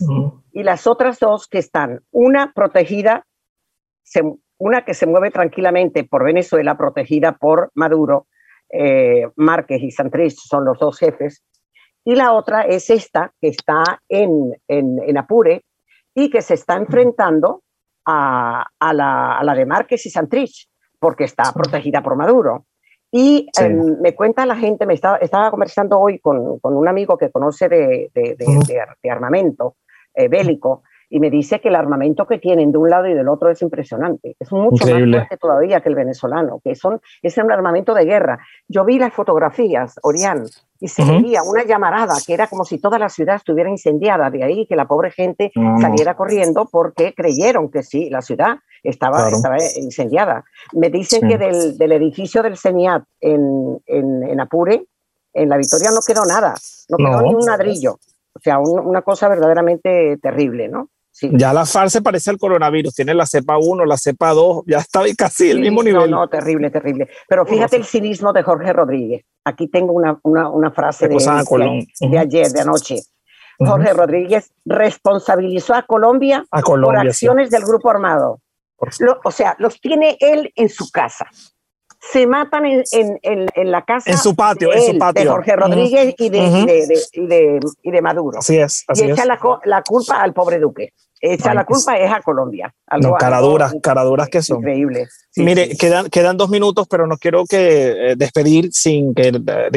Y 0.52 0.64
las 0.64 0.88
otras 0.88 1.20
dos 1.20 1.48
que 1.48 1.60
están, 1.60 2.02
una 2.12 2.52
protegida, 2.54 3.26
se, 4.04 4.22
una 4.58 4.86
que 4.86 4.94
se 4.94 5.06
mueve 5.06 5.32
tranquilamente 5.32 6.04
por 6.04 6.24
Venezuela, 6.24 6.78
protegida 6.78 7.34
por 7.34 7.72
Maduro, 7.76 8.28
eh, 8.70 9.28
Márquez 9.36 9.82
y 9.82 9.92
Santrich 9.92 10.36
son 10.36 10.66
los 10.66 10.80
dos 10.80 10.98
jefes, 10.98 11.44
y 12.04 12.16
la 12.16 12.34
otra 12.34 12.62
es 12.62 12.90
esta 12.90 13.34
que 13.42 13.48
está 13.50 13.84
en, 14.08 14.54
en, 14.68 15.00
en 15.04 15.18
Apure 15.18 15.66
y 16.14 16.30
que 16.30 16.42
se 16.42 16.54
está 16.54 16.76
enfrentando 16.76 17.64
a, 18.06 18.66
a, 18.80 18.94
la, 18.94 19.40
a 19.40 19.44
la, 19.44 19.56
de 19.56 19.66
Márquez 19.66 20.06
y 20.06 20.12
Santrich, 20.12 20.68
porque 21.00 21.24
está 21.24 21.52
protegida 21.52 22.04
por 22.04 22.16
Maduro. 22.16 22.68
Y 23.12 23.48
sí. 23.52 23.64
eh, 23.64 23.70
me 23.70 24.14
cuenta 24.14 24.46
la 24.46 24.56
gente, 24.56 24.86
me 24.86 24.94
estaba, 24.94 25.18
estaba 25.18 25.50
conversando 25.50 26.00
hoy 26.00 26.20
con, 26.20 26.60
con, 26.60 26.76
un 26.78 26.88
amigo 26.88 27.18
que 27.18 27.32
conoce 27.32 27.68
de, 27.70 28.12
de, 28.14 28.36
de, 28.36 28.86
de 29.02 29.10
armamento 29.10 29.78
eh, 30.14 30.28
bélico, 30.28 30.84
y 31.16 31.20
me 31.22 31.30
dice 31.30 31.62
que 31.62 31.70
el 31.70 31.76
armamento 31.76 32.28
que 32.28 32.40
tienen 32.40 32.74
de 32.74 32.78
un 32.78 32.90
lado 32.90 33.08
y 33.08 33.14
del 33.14 33.30
otro 33.30 33.50
es 33.50 33.62
impresionante. 33.62 34.36
Es 34.38 34.52
mucho 34.52 34.84
Increíble. 34.86 35.20
más 35.20 35.28
fuerte 35.30 35.38
todavía 35.38 35.80
que 35.80 35.88
el 35.88 35.96
venezolano, 35.96 36.60
que 36.62 36.76
son, 36.76 37.00
es 37.22 37.38
un 37.38 37.50
armamento 37.54 37.94
de 37.94 38.04
guerra. 38.04 38.40
Yo 38.68 38.84
vi 38.84 39.00
las 39.00 39.14
fotografías, 39.14 39.98
Orián, 40.04 40.44
y 40.78 40.90
se 40.90 41.04
uh 41.04 41.06
-huh. 41.06 41.24
veía 41.24 41.42
una 41.44 41.64
llamarada 41.64 42.16
que 42.28 42.34
era 42.34 42.48
como 42.48 42.66
si 42.66 42.80
toda 42.80 43.00
la 43.00 43.08
ciudad 43.08 43.38
estuviera 43.38 43.70
incendiada, 43.70 44.30
de 44.30 44.44
ahí 44.44 44.68
que 44.68 44.76
la 44.76 44.88
pobre 44.90 45.10
gente 45.10 45.54
saliera 45.80 46.18
corriendo 46.18 46.68
porque 46.70 47.14
creyeron 47.14 47.72
que 47.72 47.82
sí, 47.82 48.10
la 48.10 48.22
ciudad 48.22 48.58
estaba, 48.84 49.20
claro. 49.20 49.38
estaba 49.38 49.56
incendiada. 49.78 50.44
Me 50.74 50.90
dicen 50.90 51.22
sí. 51.22 51.28
que 51.30 51.38
del, 51.38 51.78
del, 51.78 51.92
edificio 51.94 52.44
del 52.44 52.58
CENIAT 52.58 53.04
en, 53.22 53.82
en, 53.86 54.22
en, 54.24 54.42
Apure, 54.42 54.86
en 55.34 55.48
la 55.48 55.56
Victoria 55.56 55.92
no 55.92 56.02
quedó 56.06 56.26
nada, 56.26 56.56
no 56.90 56.98
quedó 56.98 57.22
no. 57.22 57.22
ni 57.22 57.36
un 57.36 57.46
ladrillo. 57.46 58.00
O 58.38 58.40
sea, 58.42 58.60
un, 58.60 58.86
una 58.86 59.02
cosa 59.02 59.30
verdaderamente 59.30 60.18
terrible, 60.22 60.68
¿no? 60.68 60.90
Sí. 61.18 61.30
Ya 61.32 61.54
la 61.54 61.66
FARC 61.66 61.92
se 61.92 62.02
parece 62.02 62.30
al 62.30 62.38
coronavirus, 62.38 62.94
tiene 62.94 63.14
la 63.14 63.26
cepa 63.26 63.58
1, 63.58 63.86
la 63.86 63.96
cepa 63.96 64.34
2, 64.34 64.64
ya 64.68 64.80
está 64.80 65.02
casi 65.18 65.50
el 65.50 65.62
mismo 65.62 65.82
nivel. 65.82 66.12
No, 66.12 66.20
no, 66.20 66.28
terrible, 66.28 66.70
terrible. 66.70 67.08
Pero 67.30 67.46
fíjate 67.46 67.78
el 67.78 67.86
cinismo 67.86 68.34
de 68.34 68.44
Jorge 68.44 68.74
Rodríguez. 68.74 69.24
Aquí 69.46 69.70
tengo 69.70 69.94
una, 69.94 70.20
una, 70.24 70.50
una 70.50 70.72
frase 70.72 71.08
de, 71.08 71.16
de, 71.16 72.10
de, 72.10 72.20
ayer, 72.20 72.52
de 72.52 72.60
anoche. 72.60 72.98
Jorge 73.58 73.92
uh 73.92 73.94
-huh. 73.94 73.96
Rodríguez 73.96 74.52
responsabilizó 74.66 75.74
a 75.76 75.84
Colombia, 75.84 76.44
a 76.52 76.62
Colombia 76.62 77.00
por 77.00 77.08
acciones 77.08 77.48
sí. 77.50 77.56
del 77.56 77.64
grupo 77.64 77.90
armado. 77.90 78.42
Lo, 79.00 79.18
o 79.24 79.32
sea, 79.32 79.56
los 79.58 79.80
tiene 79.80 80.18
él 80.20 80.52
en 80.54 80.68
su 80.68 80.92
casa. 80.92 81.28
Se 82.12 82.28
matan 82.28 82.66
en, 82.66 82.84
en, 82.92 83.20
en, 83.22 83.48
en 83.56 83.72
la 83.72 83.84
casa. 83.86 84.12
En 84.12 84.18
su 84.18 84.36
patio, 84.36 84.70
de, 84.70 84.76
en 84.80 84.92
su 84.92 85.00
patio. 85.00 85.24
de 85.24 85.30
Jorge 85.30 85.56
Rodríguez 85.56 86.08
uh 86.08 86.10
-huh. 86.10 86.26
y, 86.26 86.30
de, 86.30 86.40
uh 86.40 86.44
-huh. 86.44 87.10
y, 87.14 87.28
de, 87.28 87.60
y, 87.84 87.92
de, 87.92 88.02
Maduro. 88.02 88.40
Así 88.40 88.58
es. 88.58 88.84
Así 88.90 89.06
y 89.06 89.12
echa 89.12 89.22
es. 89.22 89.28
La, 89.30 89.40
la, 89.64 89.82
culpa 89.82 90.22
al 90.22 90.34
pobre 90.34 90.60
Duque 90.60 90.92
echa 91.34 91.52
Ay, 91.52 91.56
la 91.56 91.66
culpa 91.66 91.98
es 91.98 92.12
a 92.12 92.22
Colombia. 92.22 92.74
Algo, 92.88 93.10
no, 93.10 93.16
caraduras, 93.16 93.70
algo 93.72 93.82
caraduras 93.82 94.30
que 94.30 94.42
son. 94.42 94.58
Increíble. 94.58 95.08
Sí, 95.32 95.44
Mire, 95.44 95.68
sí. 95.72 95.78
Quedan, 95.78 96.10
quedan 96.10 96.38
dos 96.38 96.50
minutos, 96.50 96.88
pero 96.90 97.08
no 97.08 97.18
quiero 97.18 97.46
que 97.46 98.12
eh, 98.12 98.16
despedir 98.16 98.72
sin 98.72 99.14
que, 99.14 99.32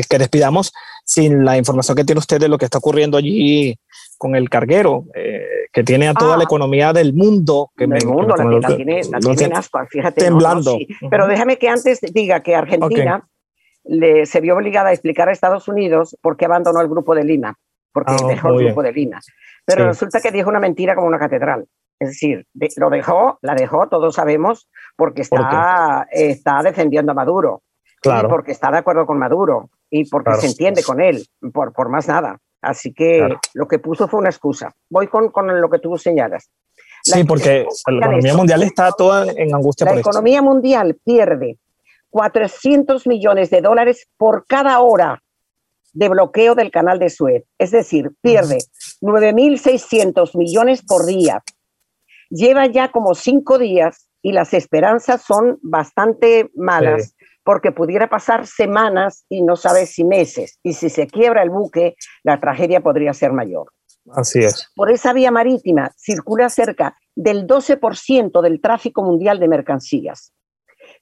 que 0.08 0.18
despidamos 0.18 0.72
sin 1.04 1.44
la 1.44 1.56
información 1.56 1.96
que 1.96 2.04
tiene 2.04 2.18
usted 2.18 2.38
de 2.38 2.48
lo 2.48 2.58
que 2.58 2.66
está 2.66 2.78
ocurriendo 2.78 3.16
allí 3.16 3.78
con 4.18 4.34
el 4.34 4.50
carguero, 4.50 5.06
eh, 5.14 5.40
que 5.72 5.82
tiene 5.82 6.08
a 6.08 6.12
toda 6.12 6.34
ah, 6.34 6.36
la 6.36 6.44
economía 6.44 6.92
del 6.92 7.14
mundo. 7.14 7.70
Que 7.76 7.86
del 7.86 8.04
me, 8.04 8.12
mundo, 8.12 8.34
la, 8.36 8.44
la, 8.44 8.76
tiene, 8.76 9.00
la 9.04 9.18
tiene 9.18 9.54
asco, 9.54 9.78
fíjate. 9.88 10.20
Temblando. 10.20 10.72
No, 10.72 10.78
no, 10.78 10.78
sí. 10.78 10.88
uh 10.90 11.06
-huh. 11.06 11.08
Pero 11.10 11.26
déjame 11.26 11.56
que 11.56 11.68
antes 11.68 12.00
diga 12.12 12.42
que 12.42 12.54
Argentina 12.54 13.16
okay. 13.16 13.98
le, 13.98 14.26
se 14.26 14.40
vio 14.40 14.54
obligada 14.56 14.90
a 14.90 14.92
explicar 14.92 15.28
a 15.28 15.32
Estados 15.32 15.68
Unidos 15.68 16.16
por 16.20 16.36
qué 16.36 16.44
abandonó 16.44 16.80
el 16.80 16.88
grupo 16.88 17.14
de 17.14 17.24
Lima, 17.24 17.56
porque 17.92 18.12
oh, 18.20 18.28
dejó 18.28 18.48
el 18.48 18.66
grupo 18.66 18.82
bien. 18.82 18.94
de 18.94 19.00
Lima. 19.00 19.20
Pero 19.68 19.82
sí. 19.82 19.88
resulta 19.88 20.20
que 20.22 20.32
dijo 20.32 20.48
una 20.48 20.60
mentira 20.60 20.94
como 20.94 21.06
una 21.06 21.18
catedral. 21.18 21.66
Es 22.00 22.08
decir, 22.08 22.46
de, 22.54 22.68
lo 22.76 22.88
dejó, 22.88 23.38
la 23.42 23.54
dejó, 23.54 23.86
todos 23.88 24.14
sabemos, 24.14 24.66
porque 24.96 25.22
está, 25.22 26.06
¿Por 26.08 26.18
está 26.18 26.62
defendiendo 26.62 27.12
a 27.12 27.14
Maduro. 27.14 27.62
Claro. 28.00 28.28
Y 28.28 28.30
porque 28.30 28.52
está 28.52 28.70
de 28.70 28.78
acuerdo 28.78 29.04
con 29.04 29.18
Maduro 29.18 29.68
y 29.90 30.08
porque 30.08 30.30
claro. 30.30 30.40
se 30.40 30.46
entiende 30.46 30.82
con 30.82 31.02
él, 31.02 31.26
por, 31.52 31.74
por 31.74 31.90
más 31.90 32.08
nada. 32.08 32.38
Así 32.62 32.94
que 32.94 33.18
claro. 33.18 33.40
lo 33.52 33.68
que 33.68 33.78
puso 33.78 34.08
fue 34.08 34.20
una 34.20 34.30
excusa. 34.30 34.72
Voy 34.88 35.08
con, 35.08 35.30
con 35.30 35.60
lo 35.60 35.68
que 35.68 35.80
tú 35.80 35.98
señalas. 35.98 36.48
La 37.06 37.16
sí, 37.16 37.24
porque 37.24 37.66
la 37.88 38.06
economía 38.06 38.34
mundial 38.34 38.62
está 38.62 38.90
toda 38.92 39.26
en 39.30 39.54
angustia. 39.54 39.84
La 39.84 39.92
por 39.92 40.00
economía 40.00 40.38
esto. 40.38 40.50
mundial 40.50 40.96
pierde 41.04 41.58
400 42.08 43.06
millones 43.06 43.50
de 43.50 43.60
dólares 43.60 44.08
por 44.16 44.46
cada 44.46 44.80
hora 44.80 45.22
de 45.92 46.08
bloqueo 46.08 46.54
del 46.54 46.70
canal 46.70 46.98
de 46.98 47.10
Suez. 47.10 47.44
Es 47.58 47.70
decir, 47.70 48.10
pierde 48.20 48.58
9.600 49.00 50.36
millones 50.36 50.82
por 50.82 51.06
día. 51.06 51.42
Lleva 52.30 52.66
ya 52.66 52.90
como 52.90 53.14
cinco 53.14 53.58
días 53.58 54.08
y 54.22 54.32
las 54.32 54.52
esperanzas 54.54 55.22
son 55.22 55.58
bastante 55.62 56.50
malas 56.54 57.14
sí. 57.16 57.26
porque 57.44 57.72
pudiera 57.72 58.08
pasar 58.08 58.46
semanas 58.46 59.24
y 59.28 59.42
no 59.42 59.56
sabes 59.56 59.90
si 59.90 60.04
meses. 60.04 60.58
Y 60.62 60.74
si 60.74 60.90
se 60.90 61.06
quiebra 61.06 61.42
el 61.42 61.50
buque, 61.50 61.94
la 62.22 62.40
tragedia 62.40 62.80
podría 62.80 63.14
ser 63.14 63.32
mayor. 63.32 63.72
Así 64.12 64.40
es. 64.40 64.70
Por 64.74 64.90
esa 64.90 65.12
vía 65.12 65.30
marítima 65.30 65.92
circula 65.96 66.48
cerca 66.48 66.96
del 67.14 67.46
12% 67.46 68.40
del 68.42 68.60
tráfico 68.60 69.02
mundial 69.02 69.38
de 69.38 69.48
mercancías. 69.48 70.32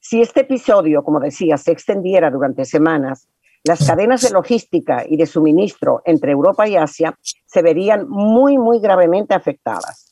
Si 0.01 0.21
este 0.21 0.41
episodio, 0.41 1.03
como 1.03 1.19
decía, 1.19 1.57
se 1.57 1.71
extendiera 1.71 2.29
durante 2.29 2.65
semanas, 2.65 3.27
las 3.67 3.85
cadenas 3.85 4.21
de 4.21 4.31
logística 4.31 5.03
y 5.07 5.17
de 5.17 5.25
suministro 5.25 6.01
entre 6.05 6.31
Europa 6.31 6.67
y 6.67 6.75
Asia 6.75 7.13
se 7.45 7.61
verían 7.61 8.07
muy, 8.07 8.57
muy 8.57 8.79
gravemente 8.79 9.33
afectadas. 9.33 10.05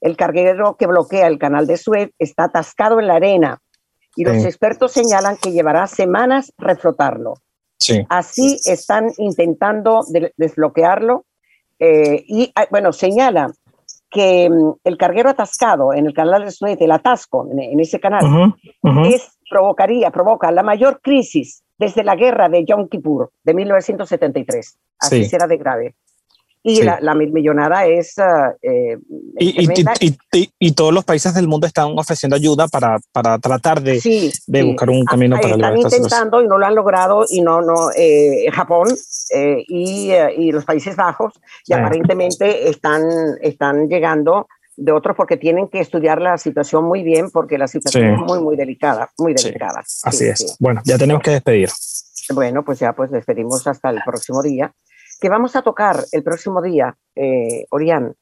El 0.00 0.16
carguero 0.16 0.76
que 0.76 0.86
bloquea 0.86 1.26
el 1.26 1.38
canal 1.38 1.66
de 1.66 1.76
Suez 1.76 2.10
está 2.18 2.44
atascado 2.44 3.00
en 3.00 3.06
la 3.06 3.14
arena 3.14 3.58
y 4.14 4.24
los 4.24 4.36
sí. 4.36 4.44
expertos 4.44 4.92
señalan 4.92 5.36
que 5.36 5.52
llevará 5.52 5.86
semanas 5.86 6.52
reflotarlo. 6.58 7.34
Sí. 7.78 8.04
Así 8.08 8.58
están 8.64 9.10
intentando 9.18 10.02
de 10.08 10.32
desbloquearlo 10.36 11.24
eh, 11.78 12.24
y, 12.26 12.50
ah, 12.54 12.66
bueno, 12.70 12.92
señala 12.92 13.52
que 14.10 14.48
um, 14.50 14.76
el 14.82 14.96
carguero 14.96 15.30
atascado 15.30 15.92
en 15.92 16.06
el 16.06 16.14
canal 16.14 16.44
de 16.44 16.50
Suez, 16.50 16.80
el 16.80 16.92
atasco 16.92 17.46
en, 17.50 17.60
en 17.60 17.80
ese 17.80 18.00
canal, 18.00 18.24
uh 18.24 18.28
-huh, 18.28 18.54
uh 18.82 18.90
-huh. 18.90 19.14
Es, 19.14 19.38
provocaría, 19.48 20.10
provoca 20.10 20.50
la 20.50 20.62
mayor 20.62 21.00
crisis 21.02 21.62
desde 21.78 22.04
la 22.04 22.16
guerra 22.16 22.48
de 22.48 22.64
Yom 22.64 22.88
Kippur 22.88 23.30
de 23.44 23.54
1973. 23.54 24.78
Así 24.98 25.24
sí. 25.24 25.30
será 25.30 25.46
de 25.46 25.56
grave. 25.56 25.94
Y 26.62 26.78
sí. 26.78 26.82
la, 26.82 26.98
la, 27.00 27.14
millonada 27.14 27.86
es... 27.86 28.16
Uh, 28.18 28.56
eh, 28.60 28.98
y, 29.38 29.70
y, 30.00 30.16
y, 30.32 30.52
y, 30.58 30.72
todos 30.72 30.92
los 30.92 31.04
países 31.04 31.32
del 31.32 31.46
mundo 31.46 31.64
están 31.64 31.96
ofreciendo 31.96 32.34
ayuda 32.34 32.66
para, 32.66 32.98
para 33.12 33.38
tratar 33.38 33.80
de, 33.80 34.00
sí, 34.00 34.32
de 34.48 34.64
buscar 34.64 34.90
un 34.90 35.04
camino 35.04 35.36
ah, 35.36 35.40
para 35.40 35.54
Están 35.54 35.78
intentando 35.78 36.42
y 36.42 36.48
no 36.48 36.58
lo 36.58 36.66
han 36.66 36.74
logrado, 36.74 37.24
y 37.30 37.40
no, 37.40 37.62
no, 37.62 37.92
eh, 37.96 38.50
Japón 38.52 38.88
eh, 39.32 39.64
y, 39.68 40.10
eh, 40.10 40.34
y, 40.36 40.50
los 40.50 40.64
Países 40.64 40.96
Bajos, 40.96 41.34
y 41.66 41.72
aparentemente 41.72 42.68
están, 42.68 43.04
están 43.42 43.88
llegando 43.88 44.48
de 44.76 44.92
otros 44.92 45.16
porque 45.16 45.36
tienen 45.36 45.68
que 45.68 45.80
estudiar 45.80 46.20
la 46.20 46.36
situación 46.38 46.84
muy 46.84 47.02
bien 47.02 47.30
porque 47.30 47.58
la 47.58 47.66
situación 47.66 48.04
sí. 48.04 48.22
es 48.22 48.26
muy, 48.26 48.40
muy 48.40 48.56
delicada, 48.56 49.10
muy 49.18 49.34
delicada. 49.34 49.82
Sí, 49.86 50.02
así 50.04 50.24
sí, 50.24 50.30
es. 50.30 50.56
Bueno, 50.60 50.82
ya 50.84 50.98
tenemos 50.98 51.22
que 51.22 51.30
despedir. 51.32 51.70
Bueno, 52.34 52.64
pues 52.64 52.78
ya 52.78 52.92
pues 52.92 53.10
despedimos 53.10 53.66
hasta 53.66 53.90
el 53.90 54.00
próximo 54.04 54.42
día. 54.42 54.72
Que 55.20 55.28
vamos 55.28 55.56
a 55.56 55.62
tocar 55.62 55.96
el 56.12 56.22
próximo 56.22 56.60
día, 56.60 56.94
eh, 57.14 57.64
Orián, 57.70 58.14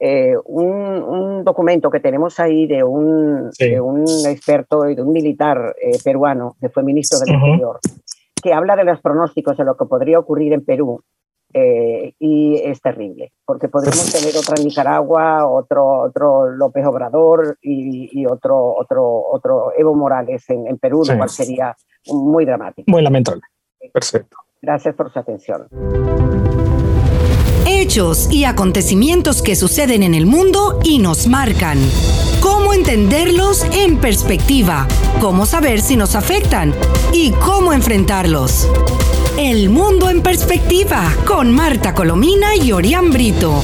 eh, 0.00 0.34
un, 0.46 0.66
un, 0.66 1.44
documento 1.44 1.90
que 1.90 2.00
tenemos 2.00 2.40
ahí 2.40 2.66
de 2.66 2.82
un, 2.82 3.50
de 3.58 3.80
un 3.80 4.04
experto 4.26 4.88
y 4.88 4.94
de 4.96 5.02
un 5.02 5.12
militar 5.12 5.76
eh, 5.80 5.98
peruano 6.02 6.56
que 6.60 6.70
fue 6.70 6.82
ministro 6.82 7.18
del 7.20 7.36
uh 7.36 7.38
-huh. 7.38 7.46
Interior, 7.46 7.80
que 8.42 8.52
habla 8.52 8.74
de 8.76 8.84
los 8.84 9.00
pronósticos 9.00 9.58
de 9.58 9.64
lo 9.64 9.76
que 9.76 9.84
podría 9.84 10.18
ocurrir 10.18 10.54
en 10.54 10.64
Perú 10.64 11.04
eh, 11.52 12.14
y 12.18 12.56
es 12.64 12.80
terrible, 12.80 13.32
porque 13.44 13.68
podríamos 13.68 14.12
tener 14.12 14.36
otra 14.36 14.62
Nicaragua, 14.62 15.46
otro, 15.46 16.02
otro 16.02 16.50
López 16.50 16.84
Obrador 16.86 17.58
y, 17.60 18.20
y 18.20 18.26
otro, 18.26 18.74
otro, 18.76 19.24
otro 19.30 19.72
Evo 19.76 19.94
Morales 19.94 20.48
en, 20.50 20.66
en 20.66 20.78
Perú, 20.78 21.04
sí. 21.04 21.12
lo 21.12 21.18
cual 21.18 21.30
sería 21.30 21.76
muy 22.06 22.44
dramático. 22.44 22.90
Muy 22.90 23.02
lamentable. 23.02 23.42
Perfecto. 23.92 24.36
Gracias 24.62 24.94
por 24.94 25.12
su 25.12 25.18
atención. 25.18 25.66
Hechos 27.66 28.30
y 28.30 28.44
acontecimientos 28.44 29.42
que 29.42 29.56
suceden 29.56 30.02
en 30.02 30.14
el 30.14 30.26
mundo 30.26 30.78
y 30.84 30.98
nos 30.98 31.26
marcan. 31.26 31.78
Cómo 32.40 32.72
entenderlos 32.72 33.64
en 33.72 33.98
perspectiva, 33.98 34.88
cómo 35.20 35.44
saber 35.44 35.80
si 35.82 35.96
nos 35.96 36.14
afectan 36.14 36.74
y 37.12 37.32
cómo 37.32 37.72
enfrentarlos. 37.72 38.66
El 39.38 39.68
mundo 39.68 40.08
en 40.08 40.22
perspectiva 40.22 41.14
con 41.26 41.52
Marta 41.52 41.94
Colomina 41.94 42.56
y 42.56 42.72
Orián 42.72 43.10
Brito. 43.10 43.62